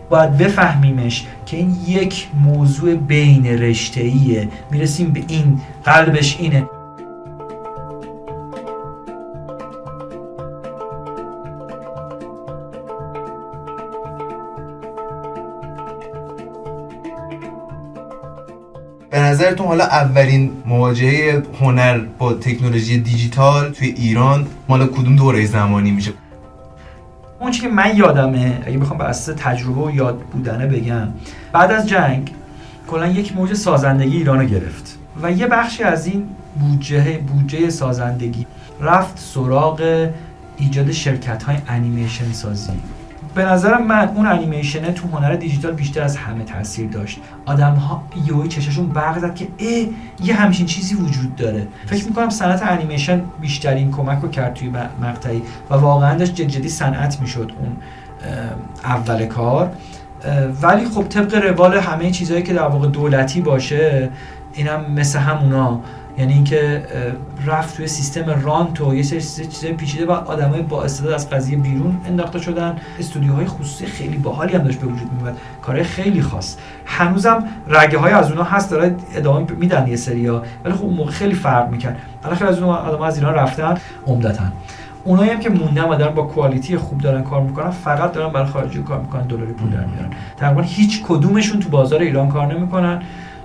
باید 0.10 0.38
بفهمیمش 0.38 1.28
که 1.46 1.58
این 1.58 1.78
یک 1.88 2.28
موضوع 2.44 2.96
بین 2.96 3.46
رشته 3.46 4.12
می‌رسیم 4.72 5.12
به 5.12 5.24
این 5.28 5.62
قلبش 5.86 6.38
اینه. 6.39 6.63
نظرتون 19.19 19.67
حالا 19.67 19.84
اولین 19.84 20.52
مواجهه 20.65 21.43
هنر 21.60 22.00
با 22.17 22.34
تکنولوژی 22.34 23.00
دیجیتال 23.00 23.71
توی 23.71 23.88
ایران 23.88 24.47
مال 24.69 24.88
کدوم 24.88 25.15
دوره 25.15 25.45
زمانی 25.45 25.91
میشه؟ 25.91 26.12
اون 27.39 27.52
که 27.52 27.67
من 27.67 27.95
یادمه 27.95 28.63
اگه 28.65 28.78
بخوام 28.78 28.97
بر 29.00 29.06
اساس 29.06 29.36
تجربه 29.39 29.82
و 29.82 29.91
یاد 29.91 30.19
بودنه 30.19 30.67
بگم 30.67 31.08
بعد 31.52 31.71
از 31.71 31.89
جنگ 31.89 32.32
کلا 32.88 33.08
یک 33.08 33.36
موج 33.36 33.54
سازندگی 33.54 34.17
ایرانو 34.17 34.45
گرفت 34.45 35.00
و 35.24 35.32
یه 35.32 35.47
بخشی 35.47 35.84
از 35.84 36.08
این 36.08 36.28
بودجه 36.60 37.17
بودجه 37.17 37.69
سازندگی 37.69 38.45
رفت 38.82 39.19
سراغ 39.19 40.10
ایجاد 40.58 40.91
شرکت 40.91 41.43
های 41.43 41.58
انیمیشن 41.67 42.32
سازی. 42.32 42.71
به 43.36 43.46
نظرم 43.46 43.88
من 43.88 44.08
اون 44.08 44.26
انیمیشنه 44.26 44.91
تو 44.91 45.08
هنر 45.08 45.34
دیجیتال 45.36 45.72
بیشتر 45.72 46.02
از 46.02 46.17
همه 46.17 46.44
تاثیر 46.44 46.88
داشت. 46.88 47.20
آدم 47.46 47.74
ها 47.74 48.04
یهو 48.28 48.48
چششون 48.48 48.88
برق 48.88 49.20
زد 49.20 49.36
که 49.36 49.48
ای 49.58 49.89
یه 50.24 50.36
همچین 50.36 50.65
چیزی 50.65 50.96
وجود 50.96 51.36
داره. 51.36 51.67
فکر 51.86 52.06
می‌کنم 52.06 52.30
صنعت 52.30 52.63
انیمیشن 52.63 53.22
بیشترین 53.41 53.91
کمک 53.91 54.20
رو 54.22 54.30
کرد 54.30 54.54
توی 54.54 54.72
مقطعی 55.02 55.41
و 55.70 55.76
واقعا 55.76 56.17
داشت 56.17 56.36
جدی 56.36 56.70
صنعت 56.70 57.22
می‌شد 57.22 57.52
اون 57.60 57.76
اول 58.84 59.26
کار. 59.26 59.72
ولی 60.62 60.86
خب 60.86 61.04
طبق 61.04 61.36
روال 61.36 61.78
همه 61.78 62.12
چیزهایی 62.12 62.44
که 62.44 62.54
در 62.54 62.67
واقع 62.67 62.88
دولتی 62.88 63.41
باشه 63.41 64.10
اینم 64.54 64.91
مثل 64.91 65.20
همونا. 65.20 65.80
یعنی 66.17 66.34
اینکه 66.34 66.84
رفت 67.45 67.78
توی 67.78 67.88
سیستم 67.88 68.41
رانت 68.43 68.82
و 68.82 68.95
یه 68.95 69.04
سری 69.04 69.21
چیزای 69.21 69.74
پیچیده 69.74 70.06
و 70.06 70.12
آدمای 70.12 70.62
با 70.62 70.84
استعداد 70.84 71.13
از 71.13 71.30
قضیه 71.30 71.58
بیرون 71.58 71.97
انداخته 72.08 72.39
شدن. 72.39 72.78
استودیوهای 73.00 73.45
خصوصی 73.45 73.86
خیلی 73.86 74.17
باحالی 74.17 74.54
هم 74.56 74.63
داشت 74.63 74.80
به 74.80 74.88
وجود 74.88 75.13
میومد 75.13 75.38
کارهای 75.62 75.84
خیلی 75.84 76.21
خاص. 76.21 76.58
هنوزم 76.86 77.43
رگه 77.67 77.97
های 77.97 78.12
از 78.12 78.32
اونها 78.32 78.43
هست 78.43 78.71
داره 78.71 78.95
ادامه 79.15 79.52
میدن 79.52 79.88
یه 79.88 79.95
سریا. 79.95 80.43
ولی 80.65 80.74
خب 80.74 80.86
موقع 80.86 81.12
خیلی 81.12 81.36
فرق 81.36 81.69
می‌کرد. 81.69 81.97
الان 82.24 82.36
خیلی 82.36 82.50
از 82.50 82.60
اون 82.60 82.76
آدم 82.76 83.02
از 83.02 83.17
ایران 83.17 83.34
رفتن 83.34 83.78
عمدتا. 84.08 84.43
اونایی 85.04 85.30
هم 85.30 85.39
که 85.39 85.50
موندن 85.50 85.84
و 85.84 85.95
دارن 85.95 86.13
با 86.13 86.24
کوالیتی 86.24 86.78
خوب 86.78 87.02
دارن 87.02 87.24
کار 87.24 87.41
می‌کنن 87.41 87.69
فقط 87.69 88.12
دارن 88.12 88.34
برای 88.34 88.47
خارجی 88.47 88.82
کار 88.82 89.00
می‌کنن 89.00 89.21
دلاری 89.21 89.54
پول 89.54 89.69
در 89.69 89.86
میارن. 89.86 90.10
تقریبا 90.38 90.62
هیچ 90.62 91.04
کدومشون 91.04 91.60
تو 91.60 91.69
بازار 91.69 92.02
ایران 92.02 92.30
کار 92.30 92.54
نمی‌کنن. 92.54 93.02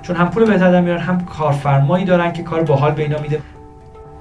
چون 0.07 0.17
هم 0.17 0.31
پول 0.31 0.45
بهتر 0.45 0.73
در 0.73 0.81
میارن 0.81 1.01
هم 1.01 1.25
کارفرمایی 1.25 2.05
دارن 2.05 2.33
که 2.33 2.43
کار 2.43 2.63
باحال 2.63 2.93
به 2.93 3.03
اینا 3.03 3.19
میده. 3.19 3.41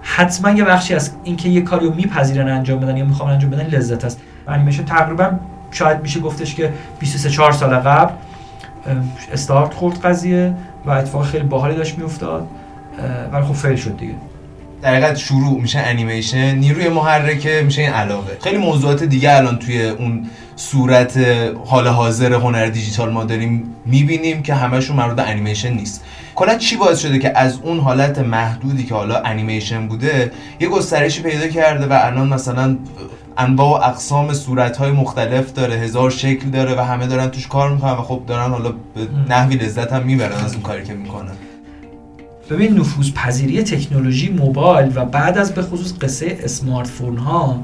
حتما 0.01 0.51
یه 0.51 0.63
بخشی 0.63 0.93
از 0.93 1.11
اینکه 1.23 1.49
یه 1.49 1.61
کاریو 1.61 1.93
میپذیرن 1.93 2.49
انجام 2.49 2.79
بدن 2.79 2.97
یا 2.97 3.05
می‌خوان 3.05 3.31
انجام 3.31 3.51
بدن 3.51 3.65
لذت 3.67 4.05
است. 4.05 4.21
انیمیشن 4.47 4.85
تقریبا 4.85 5.31
شاید 5.71 6.01
میشه 6.01 6.19
گفتش 6.19 6.55
که 6.55 6.73
23 6.99 7.29
4 7.29 7.51
سال 7.51 7.75
قبل 7.75 8.13
استارت 9.33 9.73
خورد 9.73 10.01
قضیه 10.01 10.53
و 10.85 10.91
اتفاق 10.91 11.25
خیلی 11.25 11.43
باحالی 11.43 11.75
داشت 11.75 11.97
میافتاد 11.97 12.47
ولی 13.31 13.43
خب 13.43 13.53
فیل 13.53 13.75
شد 13.75 13.97
دیگه. 13.97 14.13
در 14.85 15.15
شروع 15.15 15.61
میشه 15.61 15.79
انیمیشن 15.79 16.55
نیروی 16.55 16.89
محرکه 16.89 17.61
میشه 17.65 17.81
این 17.81 17.91
علاقه. 17.91 18.37
خیلی 18.41 18.57
موضوعات 18.57 19.03
دیگه 19.03 19.35
الان 19.35 19.59
توی 19.59 19.85
اون 19.85 20.29
صورت 20.55 21.17
حال 21.65 21.87
حاضر 21.87 22.33
هنر 22.33 22.65
دیجیتال 22.65 23.11
ما 23.11 23.23
داریم 23.23 23.75
می‌بینیم 23.85 24.43
که 24.43 24.53
همشون 24.53 24.95
مربوط 24.95 25.15
به 25.15 25.29
انیمیشن 25.29 25.73
نیست. 25.73 26.03
کلا 26.35 26.57
چی 26.57 26.75
باعث 26.75 26.99
شده 26.99 27.19
که 27.19 27.37
از 27.37 27.59
اون 27.63 27.79
حالت 27.79 28.19
محدودی 28.19 28.83
که 28.83 28.95
حالا 28.95 29.21
انیمیشن 29.21 29.87
بوده 29.87 30.31
یه 30.59 30.67
گسترشی 30.67 31.21
پیدا 31.21 31.47
کرده 31.47 31.85
و 31.85 31.99
الان 32.01 32.27
مثلا 32.27 32.77
انواع 33.37 33.79
و 33.79 33.89
اقسام 33.89 34.33
صورت 34.33 34.77
های 34.77 34.91
مختلف 34.91 35.53
داره 35.53 35.75
هزار 35.75 36.09
شکل 36.09 36.49
داره 36.49 36.75
و 36.75 36.81
همه 36.81 37.07
دارن 37.07 37.27
توش 37.27 37.47
کار 37.47 37.69
می‌کنن 37.69 37.91
و 37.91 38.01
خب 38.01 38.21
دارن 38.27 38.51
حالا 38.51 38.69
به 38.69 39.07
نحوی 39.29 39.55
لذت 39.55 39.93
هم 39.93 40.03
می‌برن 40.03 40.45
از 40.45 40.53
اون 40.53 40.61
کاری 40.61 40.83
که 40.83 40.93
می‌کنن. 40.93 41.31
ببین 42.49 42.79
نفوذ 42.79 43.11
پذیری 43.11 43.63
تکنولوژی 43.63 44.29
موبایل 44.29 44.91
و 44.95 45.05
بعد 45.05 45.37
از 45.37 45.53
به 45.53 45.61
خصوص 45.61 45.93
قصه 46.01 46.37
smartphone 46.43 47.17
ها 47.17 47.61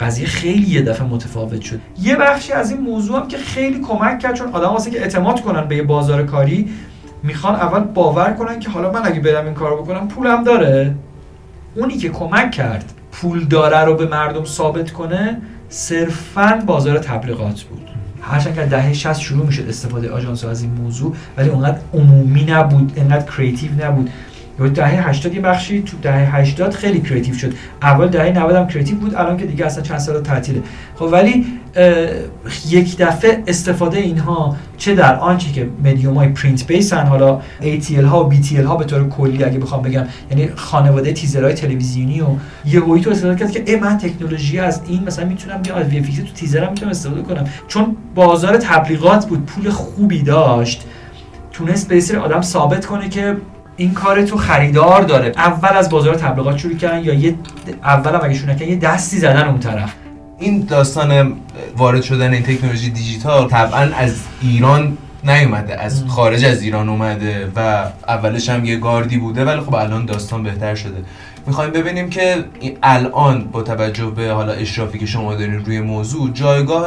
قضیه 0.00 0.26
خیلی 0.26 0.70
یه 0.70 0.82
دفعه 0.82 1.06
متفاوت 1.06 1.60
شد. 1.60 1.80
یه 2.02 2.16
بخشی 2.16 2.52
از 2.52 2.70
این 2.70 2.80
موضوع 2.80 3.20
هم 3.20 3.28
که 3.28 3.38
خیلی 3.38 3.80
کمک 3.80 4.18
کرد 4.18 4.34
چون 4.34 4.48
آدم 4.52 4.68
واسه 4.68 4.90
که 4.90 5.00
اعتماد 5.00 5.40
کنن 5.40 5.68
به 5.68 5.76
یه 5.76 5.82
بازار 5.82 6.22
کاری 6.22 6.70
می‌خوان 7.22 7.54
اول 7.54 7.80
باور 7.80 8.32
کنن 8.32 8.60
که 8.60 8.70
حالا 8.70 8.92
من 8.92 9.00
اگه 9.04 9.20
برم 9.20 9.44
این 9.44 9.54
کارو 9.54 9.82
بکنم 9.82 10.08
پولم 10.08 10.44
داره. 10.44 10.94
اونی 11.74 11.96
که 11.96 12.08
کمک 12.08 12.50
کرد 12.50 12.92
پول 13.12 13.44
داره 13.44 13.78
رو 13.84 13.94
به 13.94 14.06
مردم 14.06 14.44
ثابت 14.44 14.90
کنه 14.90 15.40
صرفا 15.68 16.62
بازار 16.66 16.98
تبلیغات 16.98 17.62
بود. 17.62 17.89
هرچند 18.22 18.54
که 18.54 18.60
دهه 18.60 18.92
60 18.92 19.20
شروع 19.20 19.46
می‌شد 19.46 19.68
استفاده 19.68 20.10
آژانس 20.10 20.44
از 20.44 20.62
این 20.62 20.70
موضوع 20.70 21.14
ولی 21.36 21.48
اونقدر 21.48 21.78
عمومی 21.94 22.44
نبود 22.44 22.92
انقدر 22.96 23.24
creative 23.36 23.70
نبود. 23.86 24.10
دهه 24.68 25.08
80 25.08 25.34
یه 25.34 25.40
بخشی 25.40 25.82
تو 25.82 25.96
دهه 26.02 26.36
80 26.36 26.74
خیلی 26.74 27.00
creative 27.00 27.34
شد. 27.34 27.52
اول 27.82 28.08
دهه 28.08 28.38
90 28.38 28.56
هم 28.56 28.66
creative 28.66 28.96
بود 28.96 29.14
الان 29.14 29.36
که 29.36 29.46
دیگه 29.46 29.66
اصلا 29.66 29.82
چند 29.82 29.98
سال 29.98 30.22
تعطیله. 30.22 30.62
خب 30.96 31.08
ولی 31.12 31.46
یک 32.68 32.96
دفعه 32.96 33.42
استفاده 33.46 33.98
اینها 33.98 34.56
چه 34.76 34.94
در 34.94 35.16
آنچه 35.16 35.52
که 35.52 35.68
مدیوم 35.84 36.14
های 36.14 36.28
print 36.28 36.66
base 36.66 36.98
ن 36.98 37.06
حالا 37.06 37.40
ATL 37.60 38.04
ها 38.04 38.24
و 38.24 38.32
BTL 38.32 38.64
ها 38.66 38.76
به 38.76 38.84
طور 38.84 39.08
کلی 39.08 39.44
اگه 39.44 39.58
بخوام 39.58 39.82
بگم 39.82 40.06
یعنی 40.30 40.48
خانواده 40.56 41.12
تیزرهای 41.12 41.54
تلویزیونی 41.54 42.20
و 42.20 42.26
یه 42.64 42.80
هویی 42.80 43.02
تو 43.02 43.10
استفاده 43.10 43.36
کرد 43.36 43.50
که 43.50 43.62
ای 43.66 43.76
من 43.76 43.98
تکنولوژی 43.98 44.58
از 44.58 44.80
این 44.86 45.04
مثلا 45.04 45.24
می‌تونم 45.24 45.62
بیام 45.62 45.78
از 45.78 45.86
وی 45.86 46.00
تو 46.02 46.32
تیزرم 46.34 46.68
می‌تونم 46.68 46.90
استفاده 46.90 47.22
کنم. 47.22 47.44
چون 47.68 47.96
بازار 48.14 48.56
تبلیغات 48.56 49.26
بود 49.26 49.46
پول 49.46 49.70
خوبی 49.70 50.22
داشت. 50.22 50.86
تونست 51.52 51.88
به 51.88 52.00
سری 52.00 52.16
آدم 52.16 52.42
ثابت 52.42 52.86
کنه 52.86 53.08
که 53.08 53.36
این 53.80 53.94
کار 53.94 54.22
تو 54.22 54.36
خریدار 54.36 55.02
داره. 55.02 55.32
اول 55.36 55.76
از 55.76 55.90
بازار 55.90 56.14
تبلیغات 56.14 56.58
شروع 56.58 56.76
کردن 56.76 57.04
یا 57.04 57.14
یه 57.14 57.34
اول 57.84 58.14
هم 58.14 58.20
اگه 58.48 58.66
یه 58.66 58.76
دستی 58.76 59.18
زدن 59.18 59.48
اون 59.48 59.58
طرف. 59.58 59.94
این 60.38 60.64
داستان 60.64 61.32
وارد 61.76 62.02
شدن 62.02 62.32
این 62.32 62.42
تکنولوژی 62.42 62.90
دیجیتال 62.90 63.48
طبعا 63.48 63.88
از 63.96 64.14
ایران 64.42 64.98
نیومده 65.24 65.80
از 65.80 66.04
خارج 66.08 66.44
از 66.44 66.62
ایران 66.62 66.88
اومده 66.88 67.52
و 67.56 67.84
اولش 68.08 68.48
هم 68.48 68.64
یه 68.64 68.76
گاردی 68.76 69.16
بوده 69.16 69.44
ولی 69.44 69.60
خب 69.60 69.74
الان 69.74 70.04
داستان 70.04 70.42
بهتر 70.42 70.74
شده. 70.74 71.04
می‌خوایم 71.46 71.70
ببینیم 71.70 72.10
که 72.10 72.44
الان 72.82 73.44
با 73.44 73.62
توجه 73.62 74.06
به 74.06 74.30
حالا 74.30 74.52
اشرافی 74.52 74.98
که 74.98 75.06
شما 75.06 75.34
دارین 75.34 75.64
روی 75.64 75.80
موضوع 75.80 76.30
جایگاه 76.32 76.86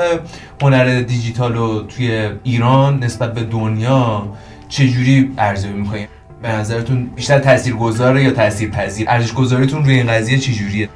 هنر 0.62 1.02
دیجیتال 1.02 1.54
رو 1.54 1.82
توی 1.82 2.30
ایران 2.44 3.04
نسبت 3.04 3.34
به 3.34 3.44
دنیا 3.44 4.28
چجوری 4.70 5.32
ارزیابی 5.38 5.80
می‌کنیم 5.80 6.08
به 6.44 6.52
نظرتون 6.52 7.06
بیشتر 7.06 7.40
تاثیرگذاره 7.40 8.24
یا 8.24 8.32
تاثیرپذیر؟ 8.32 9.10
ارزش 9.10 9.34
گذاریتون 9.34 9.86
روی 9.86 9.94
این 9.94 10.08
قضیه 10.08 10.38
چجوریه؟ 10.38 10.90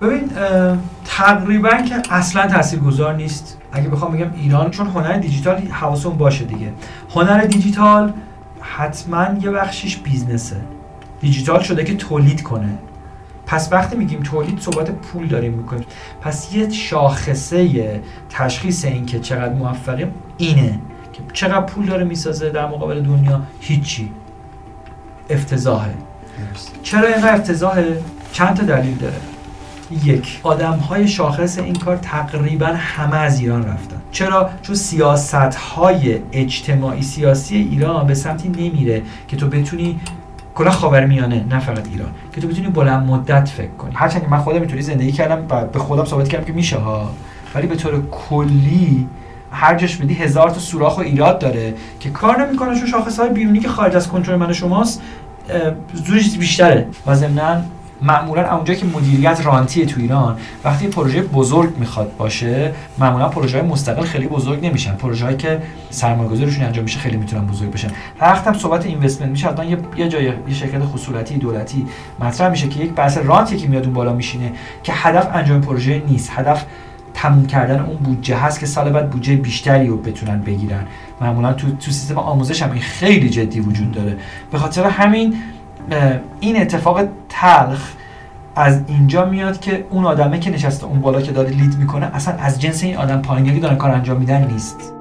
ببین 0.00 0.30
تقریبا 1.04 1.70
که 1.70 1.94
اصلا 2.10 2.46
تاثیرگذار 2.46 3.14
نیست. 3.14 3.58
اگه 3.72 3.88
بخوام 3.88 4.12
بگم 4.12 4.32
ایران 4.42 4.70
چون 4.70 4.86
هنر 4.86 5.16
دیجیتال 5.18 5.56
حواسون 5.56 6.16
باشه 6.16 6.44
دیگه. 6.44 6.72
هنر 7.14 7.44
دیجیتال 7.44 8.12
حتما 8.60 9.26
یه 9.42 9.50
بخشش 9.50 9.96
بیزنسه. 9.96 10.56
دیجیتال 11.20 11.62
شده 11.62 11.84
که 11.84 11.94
تولید 11.94 12.42
کنه. 12.42 12.78
پس 13.46 13.72
وقتی 13.72 13.96
میگیم 13.96 14.20
تولید 14.22 14.60
صحبت 14.60 14.90
پول 14.90 15.26
داریم 15.26 15.52
می‌کنیم. 15.52 15.84
پس 16.20 16.54
یه 16.54 16.70
شاخصه 16.70 18.00
تشخیص 18.30 18.84
این 18.84 19.06
که 19.06 19.20
چقدر 19.20 19.54
موفقیم 19.54 20.14
اینه 20.38 20.78
که 21.12 21.22
چقدر 21.32 21.60
پول 21.60 21.86
داره 21.86 22.04
می‌سازه 22.04 22.50
در 22.50 22.66
مقابل 22.66 23.00
دنیا؟ 23.00 23.42
هیچی. 23.60 24.10
افتضاحه. 25.30 25.94
چرا 26.82 27.08
اینقدر 27.08 27.34
افتضاحه؟ 27.34 28.02
چند 28.32 28.56
تا 28.56 28.62
دلیل 28.62 28.94
داره. 28.94 29.14
یک 30.04 30.40
آدم 30.42 30.72
های 30.72 31.08
شاخص 31.08 31.58
این 31.58 31.74
کار 31.74 31.96
تقریبا 31.96 32.66
همه 32.66 33.16
از 33.16 33.40
ایران 33.40 33.66
رفتن. 33.66 33.96
چرا؟ 34.10 34.50
چون 34.62 34.74
سیاست 34.74 35.34
های 35.34 36.18
اجتماعی 36.32 37.02
سیاسی 37.02 37.56
ایران 37.56 38.06
به 38.06 38.14
سمتی 38.14 38.48
نمیره 38.48 39.02
که 39.28 39.36
تو 39.36 39.48
بتونی 39.48 40.00
کلا 40.54 40.70
خاورمیانه 40.70 41.44
نه 41.50 41.58
فقط 41.58 41.88
ایران 41.88 42.10
که 42.32 42.40
تو 42.40 42.48
بتونی 42.48 42.68
بلند 42.68 43.06
مدت 43.06 43.48
فکر 43.48 43.70
کنی. 43.78 43.92
هرچند 43.94 44.28
من 44.28 44.38
خودم 44.38 44.58
اینطوری 44.58 44.82
زندگی 44.82 45.12
کردم 45.12 45.46
و 45.50 45.64
به 45.64 45.78
خودم 45.78 46.04
ثابت 46.04 46.28
کردم 46.28 46.44
که 46.44 46.52
میشه 46.52 46.76
ها 46.78 47.10
ولی 47.54 47.66
به 47.66 47.76
طور 47.76 48.02
کلی 48.10 49.08
هر 49.54 49.74
جاش 49.74 49.96
بدی 49.96 50.14
هزار 50.14 50.50
تا 50.50 50.58
سوراخ 50.58 50.98
و 50.98 51.00
ایراد 51.00 51.38
داره 51.38 51.74
که 52.00 52.10
کار 52.10 52.46
نمی‌کنه 52.46 52.78
چون 52.78 52.86
شاخص 52.86 53.20
های 53.20 53.28
بیرونی 53.28 53.58
که 53.58 53.68
خارج 53.68 53.96
از 53.96 54.08
کنترل 54.08 54.36
من 54.36 54.52
شماست 54.52 55.02
زورش 55.92 56.36
بیشتره. 56.38 56.86
و 57.06 57.14
ضمن 57.14 57.64
معمولا 58.02 58.54
اونجا 58.54 58.74
که 58.74 58.86
مدیریت 58.86 59.46
رانتی 59.46 59.86
تو 59.86 60.00
ایران 60.00 60.36
وقتی 60.64 60.86
پروژه 60.86 61.22
بزرگ 61.22 61.78
می‌خواد 61.78 62.16
باشه 62.16 62.72
معمولا 62.98 63.28
پروژه 63.28 63.58
های 63.58 63.68
مستقل 63.68 64.02
خیلی 64.02 64.26
بزرگ 64.26 64.66
نمیشن. 64.66 64.94
پروژه 64.94 65.24
هایی 65.24 65.36
که 65.36 65.62
سرمایه‌گذاریشون 65.90 66.64
انجام 66.64 66.84
میشه 66.84 66.98
خیلی 66.98 67.16
می‌تونن 67.16 67.46
بزرگ 67.46 67.70
بشن. 67.70 67.88
وقتی 68.20 68.50
هم 68.50 68.58
صحبت 68.58 68.86
اینوستمنت 68.86 69.30
میشه 69.30 69.48
حتما 69.48 69.64
یه 69.96 70.08
جای 70.08 70.24
یه 70.24 70.54
شرکت 70.54 70.84
خصوصی 70.84 71.34
دولتی 71.34 71.86
مطرح 72.20 72.48
میشه 72.48 72.68
که 72.68 72.80
یک 72.80 72.92
بحث 72.92 73.18
رانتی 73.18 73.56
که 73.56 73.68
میاد 73.68 73.84
اون 73.84 73.92
بالا 73.92 74.12
میشینه 74.12 74.52
که 74.82 74.92
هدف 74.92 75.28
انجام 75.34 75.60
پروژه 75.60 76.02
نیست. 76.08 76.30
هدف 76.34 76.64
تموم 77.14 77.46
کردن 77.46 77.80
اون 77.80 77.96
بودجه 77.96 78.36
هست 78.36 78.60
که 78.60 78.66
سال 78.66 78.90
بعد 78.90 79.10
بودجه 79.10 79.36
بیشتری 79.36 79.86
رو 79.86 79.96
بتونن 79.96 80.40
بگیرن. 80.40 80.86
معمولا 81.20 81.52
تو 81.52 81.70
تو 81.70 81.90
سیستم 81.90 82.18
آموزش 82.18 82.62
هم 82.62 82.72
این 82.72 82.82
خیلی 82.82 83.30
جدی 83.30 83.60
وجود 83.60 83.92
داره. 83.92 84.16
به 84.50 84.58
خاطر 84.58 84.84
همین 84.84 85.34
این 86.40 86.60
اتفاق 86.60 87.00
تلخ 87.28 87.92
از 88.56 88.80
اینجا 88.86 89.24
میاد 89.24 89.60
که 89.60 89.84
اون 89.90 90.04
آدمه 90.04 90.38
که 90.38 90.50
نشسته 90.50 90.86
اون 90.86 91.00
بالا 91.00 91.22
که 91.22 91.32
داره 91.32 91.50
لید 91.50 91.78
می‌کنه 91.78 92.10
اصلا 92.14 92.34
از 92.34 92.60
جنس 92.60 92.82
این 92.82 92.96
آدم 92.96 93.22
پایینی 93.22 93.54
که 93.54 93.60
دارن 93.60 93.76
کار 93.76 93.90
انجام 93.90 94.16
میدن 94.16 94.46
نیست. 94.46 94.92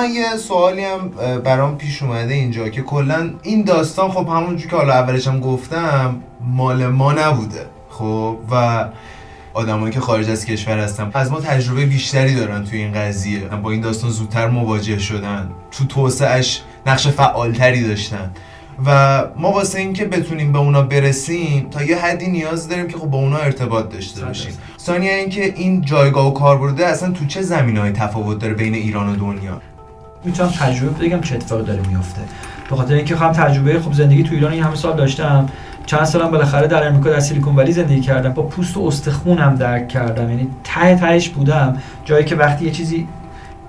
من 0.00 0.14
یه 0.14 0.36
سوالی 0.36 0.84
هم 0.84 1.08
برام 1.44 1.76
پیش 1.76 2.02
اومده 2.02 2.34
اینجا 2.34 2.68
که 2.68 2.82
کلا 2.82 3.30
این 3.42 3.62
داستان 3.62 4.10
خب 4.10 4.28
همونجور 4.28 4.70
که 4.70 4.76
حالا 4.76 4.92
اولش 4.92 5.28
هم 5.28 5.40
گفتم 5.40 6.22
مال 6.40 6.86
ما 6.86 7.12
نبوده 7.12 7.66
خب؟ 7.90 8.36
و 8.50 8.84
آدمایی 9.54 9.92
که 9.92 10.00
خارج 10.00 10.30
از 10.30 10.44
کشور 10.46 10.78
هستن. 10.78 11.10
از 11.14 11.32
ما 11.32 11.40
تجربه 11.40 11.86
بیشتری 11.86 12.34
دارن 12.34 12.64
توی 12.64 12.78
این 12.78 12.92
قضیه. 12.92 13.40
با 13.40 13.70
این 13.70 13.80
داستان 13.80 14.10
زودتر 14.10 14.48
مواجه 14.48 14.98
شدن. 14.98 15.50
تو 15.70 15.84
توسعهش 15.84 16.62
نقش 16.86 17.08
فعالتری 17.08 17.88
داشتن. 17.88 18.30
و 18.86 19.22
ما 19.36 19.52
واسه 19.52 19.78
اینکه 19.78 20.04
بتونیم 20.04 20.52
به 20.52 20.58
اونا 20.58 20.82
برسیم 20.82 21.68
تا 21.70 21.82
یه 21.82 21.96
حدی 21.96 22.26
نیاز 22.30 22.68
داریم 22.68 22.88
که 22.88 22.98
خب 22.98 23.06
با 23.06 23.18
اونا 23.18 23.36
ارتباط 23.36 23.92
داشته 23.92 24.24
باشیم. 24.24 24.52
ثانیا 24.78 25.14
اینکه 25.14 25.54
این 25.56 25.80
جایگاه 25.80 26.28
و 26.28 26.30
کاربرده 26.30 26.86
اصلا 26.86 27.10
تو 27.10 27.26
چه 27.26 27.42
زمینهای 27.42 27.92
تفاوت 27.92 28.38
داره 28.38 28.54
بین 28.54 28.74
ایران 28.74 29.08
و 29.08 29.16
دنیا؟ 29.16 29.60
می‌تونم 30.24 30.48
تجربه 30.50 31.06
بگم 31.06 31.20
چه 31.20 31.34
اتفاقی 31.34 31.64
داره 31.64 31.80
میفته 31.88 32.20
به 32.70 32.76
خاطر 32.76 32.94
اینکه 32.94 33.16
خودم 33.16 33.32
تجربه 33.32 33.80
خب 33.80 33.92
زندگی 33.92 34.22
تو 34.22 34.34
ایران 34.34 34.52
این 34.52 34.62
همه 34.62 34.74
سال 34.74 34.96
داشتم. 34.96 35.48
چند 35.86 36.04
سالم 36.04 36.30
بالاخره 36.30 36.66
در 36.66 36.86
امریکا 36.86 37.10
در 37.10 37.20
سیلیکون 37.20 37.56
ولی 37.56 37.72
زندگی 37.72 38.00
کردم. 38.00 38.32
با 38.32 38.42
پوست 38.42 38.76
و 38.76 38.80
استخونم 38.86 39.54
درک 39.54 39.88
کردم. 39.88 40.30
یعنی 40.30 40.48
ته 40.64 40.96
تهش 40.96 41.28
بودم. 41.28 41.76
جایی 42.04 42.24
که 42.24 42.36
وقتی 42.36 42.64
یه 42.64 42.70
چیزی 42.70 43.08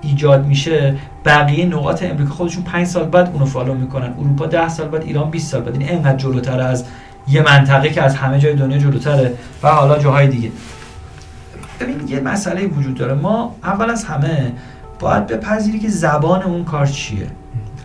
ایجاد 0.02 0.46
میشه 0.46 0.94
بقیه 1.24 1.66
نقاط 1.66 2.02
امریکا 2.02 2.34
خودشون 2.34 2.62
5 2.62 2.86
سال 2.86 3.04
بعد 3.04 3.30
اونو 3.32 3.44
فالو 3.46 3.74
می‌کنن. 3.74 4.14
اروپا 4.18 4.46
10 4.46 4.68
سال 4.68 4.88
بعد 4.88 5.02
ایران 5.02 5.30
20 5.30 5.50
سال 5.50 5.60
بعد. 5.60 5.80
این 5.80 5.90
انقدر 5.90 6.16
جلوتر 6.16 6.60
از 6.60 6.84
یه 7.28 7.42
منطقه 7.42 7.90
که 7.90 8.02
از 8.02 8.14
همه 8.14 8.38
جای 8.38 8.54
دنیا 8.54 8.78
جلوتره 8.78 9.34
و 9.62 9.68
حالا 9.68 9.98
جاهای 9.98 10.28
دیگه. 10.28 10.50
ببین 11.80 12.08
یه 12.08 12.20
مسئله 12.20 12.66
وجود 12.66 12.94
داره. 12.94 13.14
ما 13.14 13.56
اول 13.64 13.90
از 13.90 14.04
همه 14.04 14.52
باید 15.02 15.26
بپذیری 15.26 15.78
که 15.78 15.88
زبان 15.88 16.42
اون 16.42 16.64
کار 16.64 16.86
چیه. 16.86 17.26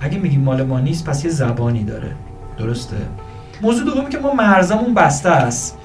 اگه 0.01 0.17
میگیم 0.17 0.41
مال 0.41 0.63
ما 0.63 0.79
نیست 0.79 1.05
پس 1.05 1.25
یه 1.25 1.31
زبانی 1.31 1.83
داره. 1.83 2.11
درسته؟ 2.57 2.95
موضوع 3.61 3.85
دومی 3.85 4.09
که 4.09 4.17
ما 4.17 4.33
مرزمون 4.33 4.93
بسته 4.93 5.29
است 5.29 5.77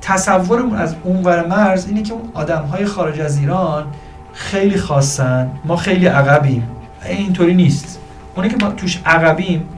تصورمون 0.00 0.76
از 0.76 0.94
اونور 1.04 1.46
مرز 1.46 1.86
اینه 1.88 2.02
که 2.02 2.12
اون 2.12 2.22
آدم 2.34 2.62
های 2.62 2.84
خارج 2.84 3.20
از 3.20 3.38
ایران 3.38 3.84
خیلی 4.32 4.76
خاصن. 4.76 5.50
ما 5.64 5.76
خیلی 5.76 6.06
عقبیم. 6.06 6.68
اینطوری 7.08 7.54
نیست. 7.54 8.00
اونی 8.36 8.48
که 8.48 8.56
ما 8.60 8.70
توش 8.70 9.02
عقبیم 9.06 9.68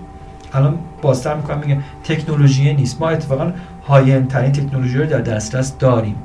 الان 0.54 0.78
بازتر 1.02 1.34
می‌کنم 1.34 1.58
میگم 1.58 1.82
تکنولوژی 2.04 2.74
نیست. 2.74 3.00
ما 3.00 3.08
اتفاقا 3.08 3.52
high 3.88 4.20
ترین 4.22 4.52
تکنولوژی 4.52 4.98
رو 4.98 5.06
در 5.06 5.20
دسترس 5.20 5.78
داریم. 5.78 6.16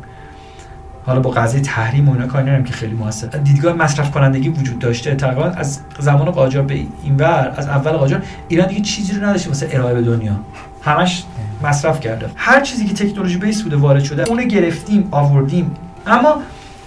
حالا 1.05 1.19
با 1.19 1.29
قضیه 1.29 1.61
تحریم 1.61 2.09
و 2.09 2.11
اینا 2.11 2.27
کار 2.27 2.41
ندارم 2.41 2.63
که 2.63 2.73
خیلی 2.73 2.93
موثر. 2.93 3.27
دیدگاه 3.27 3.73
مصرف 3.73 4.11
کنندگی 4.11 4.49
وجود 4.49 4.79
داشته. 4.79 5.15
تقریبا 5.15 5.45
از 5.45 5.79
زمان 5.99 6.31
قاجار 6.31 6.63
به 6.63 6.85
اینور 7.03 7.53
از 7.57 7.67
اول 7.67 7.91
قاجار 7.91 8.23
ایران 8.47 8.67
دیگه 8.67 8.81
چیزی 8.81 9.13
رو 9.13 9.25
نداشته 9.25 9.49
واسه 9.49 9.69
ارائه 9.71 9.93
به 9.93 10.01
دنیا. 10.01 10.39
همش 10.81 11.23
مصرف 11.63 11.99
کرده. 11.99 12.29
هر 12.35 12.61
چیزی 12.61 12.85
که 12.85 12.93
تکنولوژی 12.93 13.37
base 13.37 13.61
بوده 13.61 13.75
وارد 13.75 14.03
شده 14.03 14.29
اون 14.29 14.47
گرفتیم 14.47 15.07
آوردیم. 15.11 15.71
اما 16.07 16.41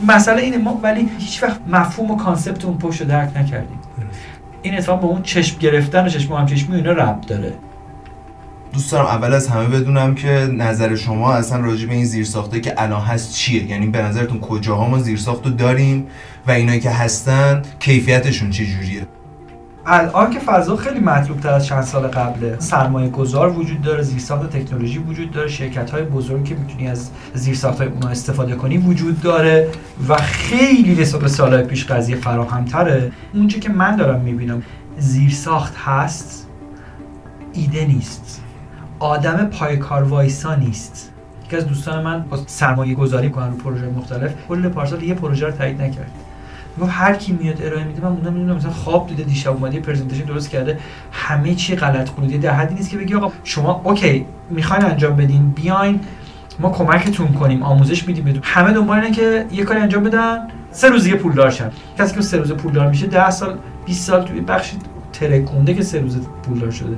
مسئله 0.09 0.43
اینه 0.43 0.59
ما 0.59 0.81
ولی 0.83 1.11
هیچ 1.19 1.43
وقت 1.43 1.61
مفهوم 1.69 2.11
و 2.11 2.17
concept 2.17 2.65
اون 2.65 2.79
پشت 2.79 3.03
درک 3.03 3.37
نکردیم. 3.37 3.79
این 4.63 4.75
اتفاق 4.75 5.01
به 5.01 5.07
اون 5.07 5.23
چشم 5.23 5.59
گرفتن 5.59 6.07
و 6.07 6.09
چشم 6.09 6.33
هم 6.33 6.47
چشمی 6.47 6.77
اینا 6.77 6.93
ربط 6.93 7.27
داره. 7.27 7.53
دوست 8.77 8.93
دارم 8.93 9.07
اول 9.07 9.33
از 9.33 9.49
همه 9.49 9.67
بدونم 9.67 10.15
که 10.15 10.29
نظر 10.53 10.97
شما 10.97 11.33
اصلا 11.33 11.61
راجع 11.61 11.87
به 11.87 11.95
این 11.95 12.05
زیرساخته 12.05 12.61
که 12.61 12.83
الان 12.83 13.01
هست 13.01 13.35
چیه؟ 13.35 13.71
یعنی 13.71 13.87
به 13.87 14.03
نظرتون 14.03 14.41
کجاها 14.41 14.89
ما 14.89 14.99
زیرساخت 14.99 15.47
رو 15.47 15.53
داریم 15.53 16.07
و 16.47 16.51
اینایی 16.51 16.81
که 16.81 16.91
هستن 16.91 17.63
کیفیتشون 17.79 18.51
چه 18.51 18.67
جوریه 18.67 19.07
الان 19.87 20.31
که 20.31 20.39
فضا 20.39 20.77
خیلی 20.77 21.01
مطلوب 21.01 21.41
تر 21.41 21.49
از 21.49 21.67
چند 21.67 21.83
سال 21.83 22.07
قبله 22.07 22.57
سرمایه 22.59 23.09
گذار 23.09 23.59
وجود 23.59 23.83
داره 23.83 24.03
زیرساخت 24.03 24.51
تکنولوژی 24.51 24.99
وجود 24.99 25.31
داره 25.31 25.49
شرکت 25.49 25.91
های 25.91 26.03
بزرگی 26.03 26.55
که 26.55 26.55
می‌تونی 26.55 26.89
از 26.89 27.11
زیرساخت 27.35 27.79
های 27.79 27.89
اونا 27.89 28.09
استفاده 28.09 28.55
کنی 28.55 28.79
وجود 28.79 29.21
داره 29.21 29.69
و 30.09 30.17
خیلی 30.17 31.03
نسبت 31.03 31.21
به 31.21 31.29
سالهای 31.29 31.63
پیش 31.63 31.87
قضیه 31.87 32.17
فراهم 32.17 32.65
تره 32.65 33.13
اونچه 33.35 33.61
که 33.61 33.69
من 33.69 33.97
دارم 33.97 34.21
می‌بینم 34.21 34.63
زیرساخت 34.99 35.75
هست 35.77 36.49
ایده 37.53 37.85
نیست. 37.85 38.46
آدم 38.99 39.47
پای 39.47 39.77
کار 39.77 40.03
وایسا 40.03 40.55
نیست. 40.55 41.13
یکی 41.47 41.57
از 41.57 41.67
دوستان 41.67 42.05
من 42.05 42.25
با 42.31 42.39
سرمایه 42.47 42.95
گذاری 42.95 43.31
کنن 43.31 43.51
رو 43.51 43.57
پروژه 43.57 43.87
مختلف 43.87 44.33
کل 44.49 44.69
پارسال 44.69 45.03
یه 45.03 45.15
پروژه 45.15 45.47
رو 45.47 45.53
تایید 45.53 45.83
نکرد. 45.83 46.11
میگم 46.77 46.91
هر 46.93 47.15
کی 47.15 47.33
میاد 47.33 47.63
ارائه 47.63 47.85
میده 47.85 48.03
من 48.03 48.09
موندم 48.09 48.31
نمی‌دونم 48.31 48.57
مثلا 48.57 48.71
خواب 48.71 49.09
دیده 49.09 49.23
دیشب 49.23 49.51
اومده 49.51 49.81
presentation 49.81 50.25
درست 50.25 50.51
کرده 50.51 50.79
همه 51.13 51.55
چی 51.55 51.77
غلط 51.77 52.09
خونده. 52.09 52.39
در 52.39 52.51
حدی 52.51 52.75
نیست 52.75 52.91
که 52.91 52.97
بگی 52.97 53.15
آقا 53.15 53.33
شما 53.45 53.81
okay 53.85 54.27
می‌خواین 54.51 54.85
انجام 54.85 55.17
بدین 55.17 55.51
بیاین 55.51 56.01
ما 56.59 56.71
کمکتون 56.71 57.33
کنیم 57.33 57.63
آموزش 57.63 58.09
میدیم 58.09 58.25
بدون. 58.25 58.41
همه 58.45 58.73
دنبال 58.73 58.99
اینه 58.99 59.11
که 59.11 59.47
یه 59.53 59.65
کاری 59.65 59.81
انجام 59.81 60.03
بدن 60.03 60.49
سه 60.71 60.89
روز 60.89 61.05
دیگه 61.05 61.17
پولدار 61.17 61.51
شن. 61.51 61.71
کسی 61.99 62.15
که 62.15 62.21
سه 62.21 62.37
روز 62.37 62.53
پولدار 62.53 62.89
میشه 62.89 63.07
10 63.07 63.31
سال 63.31 63.59
20 63.87 64.07
سال 64.07 64.23
توی 64.23 64.41
بخش 64.41 64.73
ترکونده 65.21 65.75
که 65.75 65.83
سه 65.83 66.01
روز 66.01 66.19
پولدار 66.43 66.71
شده. 66.71 66.97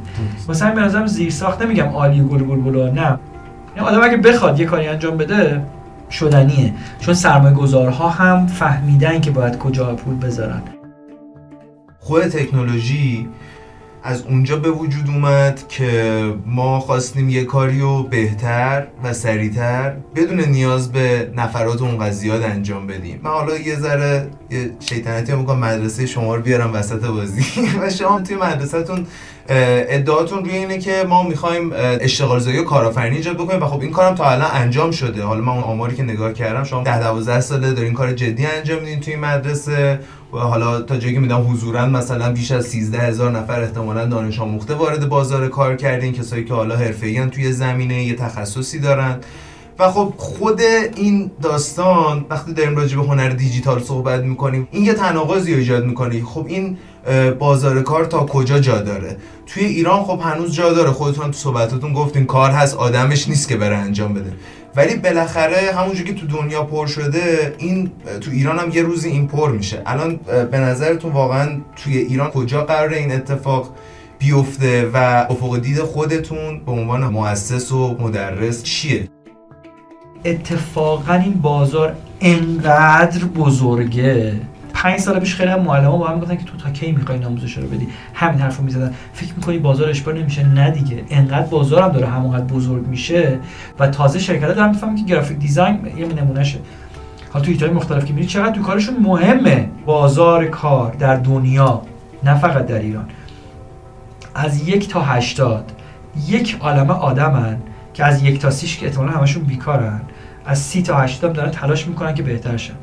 مثلا 0.49 0.75
به 0.75 0.81
نظرم 0.81 1.07
زیر 1.07 1.31
ساخت 1.31 1.63
نمیگم 1.63 1.89
عالی 1.89 2.23
گل 2.23 2.39
بول 2.39 2.91
نه. 2.91 3.19
یعنی 3.77 3.89
آدم 3.89 4.03
اگه 4.03 4.17
بخواد 4.17 4.61
یه 4.61 4.67
کاری 4.67 4.87
انجام 4.87 5.17
بده 5.17 5.63
شدنیه. 6.11 6.75
چون 7.01 7.15
سرمایه 7.15 7.55
گذارها 7.55 8.09
هم 8.09 8.47
فهمیدن 8.47 9.21
که 9.21 9.31
باید 9.31 9.59
کجا 9.59 9.95
پول 9.95 10.15
بذارن. 10.15 10.63
خود 12.01 12.23
تکنولوژی 12.23 13.29
از 14.09 14.23
اونجا 14.23 14.57
به 14.57 14.71
وجود 14.71 15.09
اومد 15.09 15.69
که 15.69 16.23
ما 16.47 16.81
خواستیم 16.81 17.29
یه 17.29 17.45
کاری 17.45 17.81
رو 17.81 18.03
بهتر 18.03 18.87
و 19.05 19.13
سریعتر 19.13 19.97
بدون 20.17 20.41
نیاز 20.41 20.93
به 20.93 21.33
نفرات 21.37 21.83
اون 21.83 22.11
زیاد 22.11 22.43
انجام 22.43 22.87
بدیم. 22.87 23.21
من 23.23 23.31
حالا 23.31 23.59
یه 23.59 23.77
ذره 23.77 24.31
یه 24.51 24.71
شیطنتی 24.81 25.33
می‌کنم 25.33 25.59
مدرسه 25.59 26.07
شما 26.07 26.35
رو 26.35 26.43
بیارم 26.43 26.75
وسط 26.75 27.05
بازی. 27.05 27.45
و 27.83 27.91
شما 27.91 28.21
توی 28.21 28.37
مدرسهتون 28.37 29.07
ادعاتون 29.49 30.45
روی 30.45 30.57
اینه 30.57 30.79
که 30.79 31.05
ما 31.09 31.23
می‌خوایم 31.23 31.73
اشتغال 32.01 32.39
زایی 32.39 32.59
و 32.59 32.65
کارآفرینی 32.65 33.17
ایجاد 33.17 33.37
بکنیم 33.37 33.63
و 33.63 33.67
خب 33.67 33.81
این 33.81 33.91
کارم 33.91 34.15
تا 34.15 34.31
الان 34.31 34.51
انجام 34.53 34.91
شده. 34.91 35.23
حالا 35.23 35.41
من 35.41 35.53
اون 35.53 35.63
آماری 35.63 35.97
که 35.97 36.03
نگاه 36.03 36.33
کردم 36.33 36.65
شما 36.65 36.83
10 36.83 37.01
12 37.01 37.41
ساله 37.41 37.73
دارین 37.73 37.93
کار 37.93 38.13
جدی 38.13 38.47
انجام 38.47 38.79
میدین 38.79 39.01
توی 39.01 39.17
مدرسه. 39.17 40.01
و 40.33 40.39
حالا 40.39 40.81
تا 40.83 40.97
جایی 40.97 41.15
که 41.15 41.21
میدم 41.21 41.51
حضورا 41.51 41.87
مثلا 41.87 42.33
بیش 42.33 42.53
از 42.53 42.67
13 42.67 42.99
هزار 42.99 43.31
نفر 43.31 43.61
احتمالا 43.63 44.07
دانش 44.07 44.41
آموخته 44.41 44.75
وارد 44.75 45.09
بازار 45.09 45.49
کار 45.49 45.77
کردین 45.77 46.13
کسایی 46.13 46.45
که 46.45 46.55
حالا 46.55 46.77
حرفه‌ای 46.77 47.27
توی 47.27 47.53
زمینه 47.53 48.05
یه 48.05 48.15
تخصصی 48.15 48.79
دارن. 48.79 49.17
و 49.79 49.91
خب 49.91 50.15
خود 50.17 50.61
این 50.97 51.31
داستان 51.43 52.27
وقتی 52.31 52.53
داریم 52.53 52.77
راجع 52.77 52.97
به 52.97 53.03
هنر 53.03 53.29
دیجیتال 53.29 53.83
صحبت 53.83 54.23
می‌کنیم 54.23 54.69
این 54.71 54.85
یه 54.85 54.95
تناقضی 54.95 55.55
ایجاد 55.55 55.85
می‌کنه. 55.85 56.25
خب 56.25 56.47
این 56.49 56.79
بازار 57.39 57.83
کار 57.83 58.05
تا 58.05 58.19
کجا 58.19 58.59
جا 58.59 58.79
داره؟ 58.79 59.17
توی 59.47 59.65
ایران 59.65 60.05
خب 60.05 60.21
هنوز 60.23 60.53
جا 60.55 60.73
داره. 60.73 60.91
خودتون 60.91 61.27
تو 61.27 61.33
صحبتاتون 61.33 61.93
گفتین 61.93 62.27
کار 62.27 62.51
هست 62.51 62.77
آدمش 62.77 63.29
نیست 63.29 63.49
که 63.49 63.57
بره 63.57 63.77
انجام 63.77 64.15
بده. 64.15 64.33
ولی 64.77 64.97
بالاخره 64.97 65.73
همونجور 65.75 66.07
که 66.07 66.15
تو 66.15 66.27
دنیا 66.27 66.63
پر 66.63 66.87
شده 66.87 67.55
این 67.59 67.91
تو 68.21 68.31
ایران 68.31 68.59
هم 68.59 68.71
یه 68.71 68.83
روزی 68.83 69.09
این 69.09 69.27
پر 69.27 69.53
میشه. 69.53 69.83
الان 69.87 70.17
به 70.51 70.59
نظرتون 70.59 71.13
واقعا 71.13 71.61
توی 71.77 71.99
ایران 71.99 72.31
کجا 72.31 72.65
قراره 72.65 72.97
این 72.97 73.13
اتفاق 73.13 73.75
بیفته 74.19 74.91
و 74.95 75.27
افق 75.31 75.59
دید 75.59 75.79
خودتون 75.79 76.61
به 76.67 76.73
عنوان 76.73 77.05
مؤسس 77.05 77.73
و 77.73 77.97
مدرس 78.01 78.63
چیه؟ 78.63 79.09
اتفاقا 80.25 81.15
این 81.15 81.33
بازار 81.33 81.97
انقدر 82.21 83.25
بزرگه 83.25 84.41
پنج 84.83 85.01
سال 85.01 85.21
پیش 85.21 85.35
خیلی 85.35 85.55
معلم 85.55 85.91
با 85.91 86.09
هم 86.09 86.21
گفتن 86.21 86.37
که 86.37 86.45
تو 86.45 86.57
تا 86.57 86.71
کی 86.71 86.93
می‌خوای 86.93 87.25
آموزش 87.25 87.59
رو 87.59 87.69
بدی؟ 87.69 87.89
همین 88.15 88.41
حرفو 88.41 88.63
می‌زدن. 88.63 88.95
فکر 89.13 89.35
می‌کنی 89.37 89.59
بازار 89.59 89.89
اشبار 89.89 90.15
نمیشه؟ 90.15 90.47
نه 90.47 90.71
دیگه. 90.71 91.05
انقدر 91.11 91.47
بازار 91.47 91.83
هم 91.83 91.89
داره 91.89 92.07
همونقدر 92.07 92.45
بزرگ 92.45 92.87
میشه 92.87 93.39
و 93.79 93.87
تازه 93.87 94.19
شرکت 94.19 94.55
دارن 94.55 94.69
می‌فهمن 94.69 94.97
که 94.97 95.05
گرافیک 95.05 95.39
دیزاین 95.39 95.79
یه 95.97 96.07
نمونهشه. 96.07 96.59
حالا 97.31 97.45
تو 97.45 97.51
ایتای 97.51 97.71
مختلف 97.71 98.05
که 98.05 98.13
میری 98.13 98.27
چقدر 98.27 98.55
تو 98.55 98.63
کارشون 98.63 98.97
مهمه. 99.03 99.69
بازار 99.87 100.47
کار 100.47 100.93
در 100.93 101.17
دنیا 101.17 101.83
نه 102.25 102.39
فقط 102.39 102.67
در 102.67 102.79
ایران. 102.79 103.07
از 104.35 104.69
یک 104.69 104.89
تا 104.89 105.01
هشتاد 105.01 105.73
یک 106.29 106.57
عالمه 106.61 106.93
آدمن 106.95 107.57
که 107.95 108.05
از 108.05 108.23
یک 108.23 108.41
تا 108.41 108.51
سیش 108.51 108.79
که 108.79 108.87
احتمالا 108.87 109.11
همشون 109.11 109.43
بیکارن. 109.43 110.01
از 110.47 110.59
سی 110.59 110.83
تا 110.83 110.97
هشتاد 110.97 111.33
دارن 111.33 111.51
تلاش 111.51 111.87
می‌کنن 111.87 112.15
که 112.15 112.23
بهتر 112.23 112.57
شن. 112.57 112.75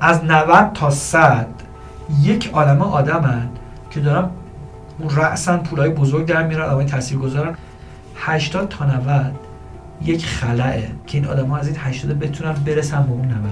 از 0.00 0.24
90 0.24 0.72
تا 0.72 0.90
100 0.90 1.46
یک 2.22 2.50
عالمه 2.52 2.84
آدمن 2.84 3.48
که 3.90 4.00
دارن 4.00 4.28
اون 4.98 5.16
رأسن 5.16 5.56
پولای 5.56 5.90
بزرگ 5.90 6.26
در 6.26 6.46
میرن 6.46 6.62
آدمای 6.62 6.84
تاثیر 6.84 7.18
گذارن 7.18 7.54
80 8.16 8.68
تا 8.68 8.84
90 8.84 9.32
یک 10.04 10.26
خلعه 10.26 10.90
که 11.06 11.18
این 11.18 11.26
آدم 11.26 11.46
ها 11.46 11.56
از 11.56 11.66
این 11.66 11.76
80 11.78 12.18
بتونن 12.18 12.52
برسن 12.52 13.02
به 13.02 13.12
اون 13.12 13.24
90 13.24 13.42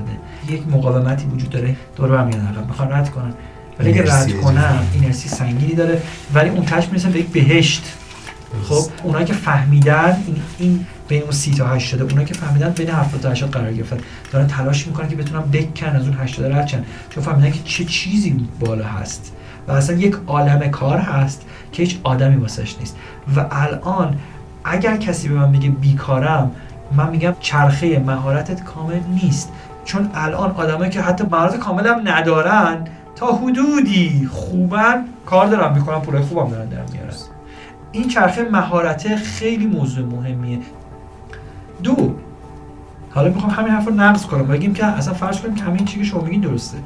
یک 0.49 0.69
مقاومتی 0.69 1.27
وجود 1.27 1.51
داره. 1.51 1.77
دور 1.97 2.09
برم 2.09 2.27
میان 2.27 2.47
عقب 2.47 2.67
می‌خوان 2.67 2.93
رد 2.93 3.11
کنن 3.11 3.33
ولی 3.79 3.91
اگه 3.91 4.15
رد 4.15 4.41
کنن 4.41 4.79
اینرسی 4.93 5.29
سنگینی 5.29 5.75
داره. 5.75 6.03
ولی 6.35 6.51
اون 6.51 6.65
تاش 6.65 6.89
می‌رسن 6.89 7.11
به 7.11 7.19
یک 7.19 7.29
بهشت. 7.29 7.93
خب 8.63 8.91
اونایی 9.03 9.27
که 9.27 9.33
فهمیدن 9.33 10.17
این 10.27 10.37
این 10.59 10.87
بین 11.09 11.23
اون 11.23 11.31
30 11.31 11.55
تا 11.55 11.67
80 11.67 12.03
اونایی 12.03 12.27
که 12.27 12.35
فهمیدن 12.35 12.71
بین 12.71 12.91
70 12.91 13.21
تا 13.21 13.31
80 13.31 13.51
قرار 13.51 13.73
گرفتن. 13.73 13.99
دارن 14.33 14.47
تلاش 14.47 14.87
می‌کنن 14.87 15.09
که 15.09 15.17
بتونن 15.17 15.43
بکن 15.43 15.87
از 15.87 16.03
اون 16.03 16.17
80 16.17 16.53
رد 16.53 16.67
چون 17.11 17.25
فهمیدن 17.25 17.51
که 17.51 17.61
چه 17.65 17.85
چیزی 17.85 18.49
بالا 18.61 18.85
هست. 18.85 19.33
و 19.69 19.73
اصلا 19.73 19.97
یک 19.97 20.17
عالم 20.27 20.71
کار 20.71 20.99
هست 20.99 21.43
که 21.73 21.83
هیچ 21.83 21.99
آدمی 22.03 22.37
واسش 22.37 22.77
نیست. 22.79 22.97
و 23.37 23.47
الان 23.51 24.19
اگر 24.65 24.97
کسی 24.97 25.29
به 25.29 25.35
من 25.35 25.49
میگه 25.49 25.69
بیکارم 25.69 26.51
من 26.93 27.11
میگم 27.11 27.35
چرخه 27.41 27.99
مهارتت 27.99 28.65
کامل 28.65 29.01
نیست. 29.23 29.53
چون 29.85 30.11
الان 30.15 30.51
آدمایی 30.51 30.91
که 30.91 31.01
حتی 31.01 31.25
مهارت 31.25 31.59
کامل 31.59 31.87
هم 31.87 32.01
ندارن 32.05 32.85
تا 33.17 33.27
حدودی 33.27 34.29
خوبن 34.33 35.05
کار 35.27 35.47
دارن 35.47 35.75
می‌کنن 35.75 36.01
پول 36.01 36.21
خوبم 36.21 36.51
دارن 36.51 36.69
در 36.69 36.83
میارن. 36.93 37.15
این 37.93 38.09
چرخه 38.09 38.43
مهارت 38.43 39.17
خیلی 39.17 39.67
موضوع 39.67 40.07
مهمیه. 40.07 40.59
دو. 41.83 42.15
حالا 43.11 43.29
می‌خوام 43.29 43.53
همین 43.53 43.73
حرف 43.73 43.87
رو 43.87 43.95
نقض 43.95 44.27
کنم. 44.27 44.47
بگیم 44.47 44.75
که 44.75 44.87
اصلا 44.87 45.15
فرض 45.15 45.41
کنیم 45.41 45.55
که 45.55 45.65
همین 45.65 45.85
چیزی 45.85 45.99
که 45.99 46.05
شما 46.05 46.21
میگین 46.21 46.41
درسته. 46.41 46.79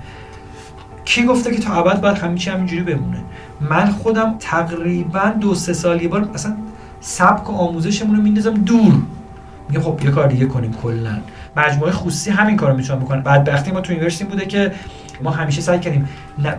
کی 1.04 1.24
گفته 1.24 1.54
که 1.54 1.62
تا 1.62 1.74
ابد 1.74 2.00
باید 2.00 2.18
همین 2.18 2.36
چی 2.36 2.50
همینجوری 2.50 2.82
بمونه؟ 2.82 3.20
من 3.60 3.90
خودم 3.90 4.34
تقریبا 4.38 5.32
دو 5.40 5.54
سه 5.54 5.72
سال 5.72 6.02
یه 6.02 6.08
بار 6.08 6.28
اصلا 6.34 6.56
سبک 7.00 7.50
و 7.50 7.52
آموزشمون 7.52 8.16
رو 8.16 8.22
میندازم 8.22 8.54
دور. 8.54 8.94
میگم 9.68 9.82
خب 9.82 10.04
یه 10.04 10.10
کار 10.10 10.26
دیگه 10.26 10.46
کنیم 10.46 10.72
کلا. 10.72 11.18
مجموعه 11.56 11.92
خصوصی 11.92 12.30
همین 12.30 12.56
کارو 12.56 12.76
می‌تونن 12.76 13.00
بکنن. 13.00 13.22
بدبختی 13.22 13.70
ما 13.70 13.80
تو 13.80 13.92
university 13.92 14.24
بوده 14.24 14.46
که 14.46 14.72
ما 15.22 15.30
همیشه 15.30 15.60
سعی 15.60 15.78
کردیم 15.78 16.08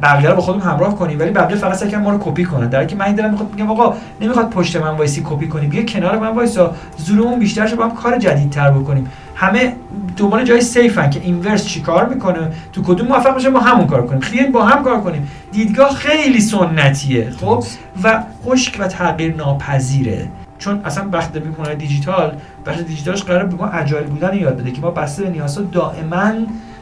بقیه 0.04 0.30
رو 0.30 0.36
با 0.36 0.42
خودمون 0.42 0.64
همراه 0.64 0.96
کنیم 0.96 1.20
ولی 1.20 1.32
بقیه 1.32 1.58
فقط 1.58 1.74
سعی 1.74 1.90
کردن 1.90 2.04
ما 2.04 2.12
رو 2.12 2.18
کپی 2.22 2.44
کنن. 2.44 2.70
در 2.70 2.86
که 2.86 2.96
من 2.96 3.06
این 3.06 3.16
دلم 3.16 3.32
می‌خواد 3.32 3.52
میگم 3.52 3.72
آقا 3.72 3.94
نمی‌خواد 4.22 4.50
پشت 4.50 4.76
من 4.76 4.90
وایسی 4.90 5.22
کپی 5.26 5.48
کنیم 5.48 5.70
بیا 5.70 5.86
کنار 5.86 6.20
من 6.20 6.28
وایسا. 6.28 6.76
زورمون 6.98 7.40
بیشتر 7.40 7.68
شه 7.68 7.76
با 7.76 7.84
هم 7.84 7.96
کار 7.96 8.18
جدیدتر 8.18 8.72
بکنیم. 8.72 9.08
همه 9.36 9.76
دنبال 10.18 10.44
جای 10.44 10.62
safe 10.62 11.00
ان 11.00 11.10
که 11.10 11.22
اینورس 11.24 11.66
چیکار 11.66 12.06
می‌کنه؟ 12.06 12.52
تو 12.74 12.82
کدوم 12.82 13.08
موفق 13.08 13.34
باشه 13.34 13.50
ما 13.50 13.60
همون 13.60 13.88
کار 13.88 14.08
کنیم. 14.08 14.22
خیلی 14.22 14.48
با 14.48 14.66
هم 14.66 14.84
کار 14.84 15.02
کنیم. 15.02 15.28
دیدگاه 15.52 15.90
خیلی 15.90 16.42
سنتیه 16.42 17.30
خب؟ 17.30 17.64
و 18.04 18.24
خشک 18.46 18.78
و 18.80 18.88
تغییر 18.88 19.36
ناپذیره. 19.36 20.28
چون 20.60 20.82
اصلا 20.86 21.04
بخت 21.04 21.36
می‌کنه 21.36 21.76
دیجیتال 21.76 22.36
بخش 22.66 22.80
دیجیتالش 22.80 23.24
قرار 23.24 23.46
به 23.46 23.56
ما 23.56 23.68
agile 23.68 24.04
بودن 24.04 24.38
یاد 24.38 24.58
بده 24.58 24.72
که 24.72 24.82
ما 24.82 24.92
بسته 24.92 25.24
به 25.24 25.30
نیازها 25.30 25.64
دائما 25.64 26.32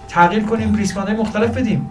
تغییر 0.10 0.43
کنیم 0.43 0.76
ریسپاندهای 0.76 1.18
مختلف 1.18 1.57
بدیم. 1.57 1.89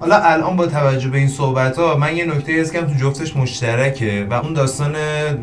حالا 0.00 0.16
الان 0.16 0.56
با 0.56 0.66
توجه 0.66 1.08
به 1.08 1.18
این 1.18 1.28
صحبت 1.28 1.78
ها 1.78 1.96
من 1.96 2.16
یه 2.16 2.24
نکته 2.24 2.60
هست 2.60 2.72
که 2.72 2.82
تو 2.82 2.94
جفتش 2.94 3.36
مشترکه 3.36 4.26
و 4.30 4.34
اون 4.34 4.52
داستان 4.52 4.94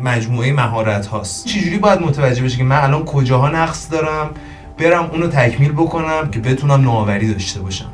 مجموعه 0.02 0.52
مهارت 0.52 1.06
هاست. 1.06 1.46
چجوری 1.46 1.78
باید 1.78 2.00
متوجه 2.00 2.44
بشه 2.44 2.56
که 2.56 2.64
من 2.64 2.80
الان 2.80 3.04
کجاها 3.04 3.48
نقص 3.48 3.90
دارم؟ 3.90 4.30
برم 4.78 5.10
اونو 5.12 5.28
تکمیل 5.28 5.72
بکنم 5.72 6.30
که 6.30 6.40
بتونم 6.40 6.80
نوآوری 6.80 7.32
داشته 7.32 7.60
باشم. 7.60 7.92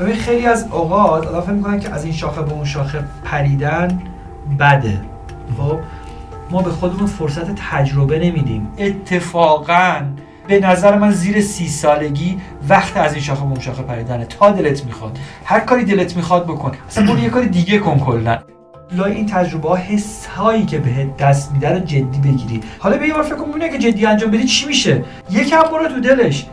ببین 0.00 0.16
خیلی 0.16 0.46
از 0.46 0.66
اوقات 0.72 1.26
آدم 1.26 1.40
فکر 1.40 1.52
می‌کنن 1.52 1.80
که 1.80 1.90
از 1.90 2.04
این 2.04 2.12
شاخه 2.12 2.42
به 2.42 2.52
اون 2.52 2.64
شاخه 2.64 3.04
پریدن 3.24 4.02
بده. 4.60 5.00
خب؟ 5.58 5.78
ما 6.50 6.62
به 6.62 6.70
خودمون 6.70 7.06
فرصت 7.06 7.54
تجربه 7.70 8.18
نمیدیم. 8.18 8.68
اتفاقا 8.78 10.00
به 10.48 10.60
نظر 10.60 10.98
من 10.98 11.10
زیر 11.10 11.40
سی 11.40 11.68
سالگی 11.68 12.38
وقت 12.68 12.96
از 12.96 13.12
این 13.12 13.22
شاخه 13.22 13.40
به 13.40 13.46
اون 13.46 13.60
شاخه 13.60 13.82
پریدنه. 13.82 14.24
تا 14.24 14.50
دلت 14.50 14.84
می‌خواد. 14.84 15.18
هر 15.44 15.60
کاری 15.60 15.84
دلت 15.84 16.16
می‌خواد 16.16 16.44
بکن. 16.44 16.72
اصلا 16.88 17.06
برو 17.06 17.18
یه 17.18 17.28
کار 17.28 17.44
دیگه 17.44 17.78
کن 17.78 17.98
کلا. 17.98 18.38
لای 18.92 19.12
این 19.12 19.26
تجربه 19.26 19.68
ها 19.68 19.76
حس 19.76 20.26
هایی 20.26 20.64
که 20.66 20.78
بهت 20.78 21.16
دست 21.16 21.52
میده 21.52 21.72
رو 21.72 21.78
جدی 21.78 22.18
بگیری. 22.24 22.60
حالا 22.78 22.98
به 22.98 23.06
یه 23.06 23.14
بار 23.14 23.22
فکر 23.22 23.34
کن 23.34 23.70
که 23.72 23.78
جدی 23.78 24.06
انجام 24.06 24.30
بدی 24.30 24.44
چی 24.44 24.66
میشه. 24.66 25.04
یکم 25.30 25.62
برو 25.62 25.88
تو 25.88 26.00
دلش. 26.00 26.46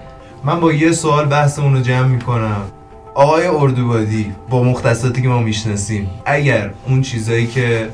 من 0.43 0.59
با 0.59 0.73
یه 0.73 0.91
سوال 0.91 1.25
بحثمون 1.25 1.73
رو 1.73 1.81
جمع 1.81 2.07
می‌کنم. 2.07 2.61
آقای 3.13 3.47
اردوبادی 3.47 4.31
با 4.49 4.63
مختصاتی 4.63 5.21
که 5.21 5.27
ما 5.27 5.39
می‌شناسیم 5.39 6.09
اگر 6.25 6.71
اون 6.87 7.01
چیزایی 7.01 7.47
که 7.47 7.87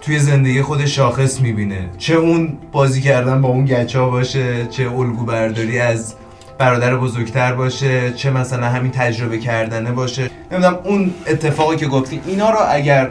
توی 0.00 0.18
زندگی 0.18 0.62
خود 0.62 0.86
شاخص 0.86 1.40
می‌بینه. 1.40 1.88
چه 1.98 2.14
اون 2.14 2.58
بازی 2.72 3.00
کردن 3.00 3.42
با 3.42 3.48
اون 3.48 3.64
گچه 3.64 3.98
ها 3.98 4.10
باشه 4.10 4.66
چه 4.66 4.90
الگو 4.90 5.24
برداری 5.24 5.78
از 5.78 6.14
برادر 6.58 6.96
بزرگتر 6.96 7.52
باشه 7.52 8.12
چه 8.12 8.30
مثلا 8.30 8.66
همین 8.66 8.90
تجربه 8.90 9.38
کردنه 9.38 9.92
باشه. 9.92 10.30
نمی‌دونم 10.52 10.78
اون 10.84 11.10
اتفاقی 11.26 11.76
که 11.76 11.86
گفتی 11.86 12.20
اینا 12.26 12.50
رو 12.50 12.56
اگر 12.68 13.10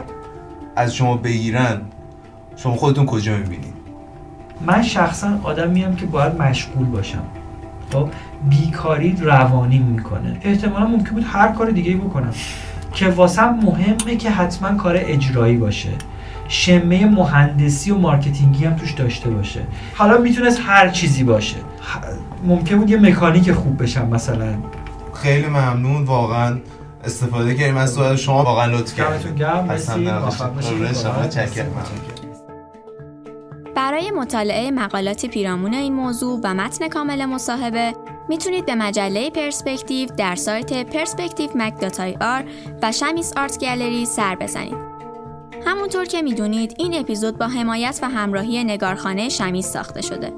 از 0.75 0.95
شما 0.95 1.17
بگیرن 1.17 1.81
شما 2.55 2.75
خودتون 2.75 3.05
کجا 3.05 3.37
می‌بینید؟ 3.37 3.73
من 4.65 4.83
شخصا 4.83 5.39
آدمیم 5.43 5.95
که 5.95 6.05
باید 6.05 6.41
مشغول 6.41 6.85
باشم. 6.85 7.23
خب 7.93 8.09
بیکاری 8.49 9.17
روانی 9.21 9.79
می‌کنه. 9.79 10.37
احتمالا 10.41 10.87
ممکن 10.87 11.09
بود 11.09 11.25
هر 11.27 11.47
کار 11.47 11.69
دیگه 11.69 11.95
بکنم. 11.95 12.33
که 12.93 13.09
واسم 13.09 13.59
مهمه 13.63 14.15
که 14.15 14.29
حتما 14.29 14.77
کار 14.77 14.95
اجرایی 14.97 15.57
باشه. 15.57 15.89
شمه 16.51 17.05
مهندسی 17.05 17.91
و 17.91 17.97
مارکتینگی 17.97 18.65
هم 18.65 18.75
توش 18.75 18.91
داشته 18.91 19.29
باشه. 19.29 19.61
حالا 19.95 20.17
می‌تونست 20.17 20.59
هر 20.65 20.89
چیزی 20.89 21.23
باشه. 21.23 21.57
ممکن 22.43 22.77
بود 22.77 22.89
یه 22.89 22.97
مکانیک 22.97 23.51
خوب 23.51 23.83
بشم 23.83 24.07
مثلا. 24.07 24.53
خیلی 25.13 25.47
ممنون. 25.47 26.03
واقعا 26.03 26.57
استفاده 27.05 27.55
کردیم. 27.55 27.77
از 27.77 27.93
سوال 27.93 28.15
شما 28.15 28.43
واقعا 28.43 28.65
لطف 28.65 28.95
کردید 28.95 29.45
برای 33.75 34.11
مطالعه 34.11 34.71
مقالات 34.71 35.25
پیرامون 35.25 35.73
این 35.73 35.93
موضوع 35.93 36.39
و 36.43 36.53
متن 36.53 36.87
کامل 36.87 37.25
مصاحبه 37.25 37.93
می‌تونید 38.29 38.65
به 38.65 38.75
مجله 38.75 39.29
پرسپکتیو 39.29 40.09
در 40.17 40.35
سایت 40.35 40.91
perspectivemag.ir 40.91 42.43
و 42.81 42.91
شمیس 42.91 43.33
آرت 43.37 43.59
گالری 43.61 44.05
سر 44.05 44.35
بزنید. 44.35 44.88
همونطور 45.65 46.05
که 46.05 46.21
می‌دونید 46.21 46.75
این 46.77 46.99
اپیزود 46.99 47.37
با 47.37 47.47
حمایت 47.47 47.99
و 48.01 48.09
همراهی 48.09 48.63
نگارخانه 48.63 49.29
شمیز 49.29 49.65
ساخته 49.65 50.01
شده. 50.01 50.33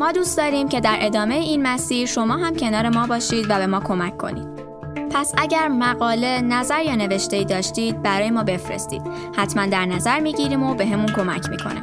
ما 0.00 0.12
دوست 0.12 0.36
داریم 0.36 0.68
که 0.68 0.80
در 0.80 0.96
ادامه 1.00 1.34
این 1.34 1.62
مسیر 1.62 2.06
شما 2.06 2.36
هم 2.36 2.56
کنار 2.56 2.88
ما 2.88 3.06
باشید 3.06 3.46
و 3.48 3.58
به 3.58 3.66
ما 3.66 3.80
کمک 3.80 4.16
کنید. 4.16 4.48
پس 5.10 5.32
اگر 5.38 5.68
مقاله، 5.68 6.40
نظر 6.40 6.82
یا 6.82 6.94
نوشته 6.94 7.44
داشتید 7.44 8.02
برای 8.02 8.30
ما 8.30 8.42
بفرستید. 8.42 9.02
حتما 9.36 9.66
در 9.66 9.86
نظر 9.86 10.20
می‌گیریم 10.20 10.62
و 10.62 10.74
به 10.74 10.86
همون 10.86 11.06
کمک 11.06 11.50
می‌کنه. 11.50 11.82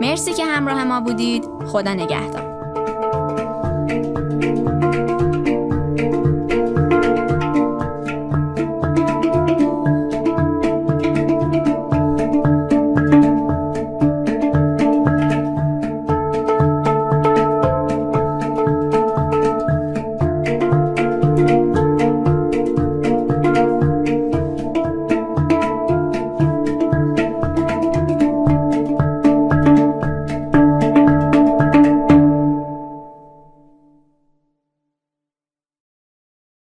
مرسی 0.00 0.32
که 0.32 0.44
همراه 0.44 0.84
ما 0.84 1.00
بودید. 1.00 1.44
خدا 1.66 1.94
نگهدار. 1.94 2.59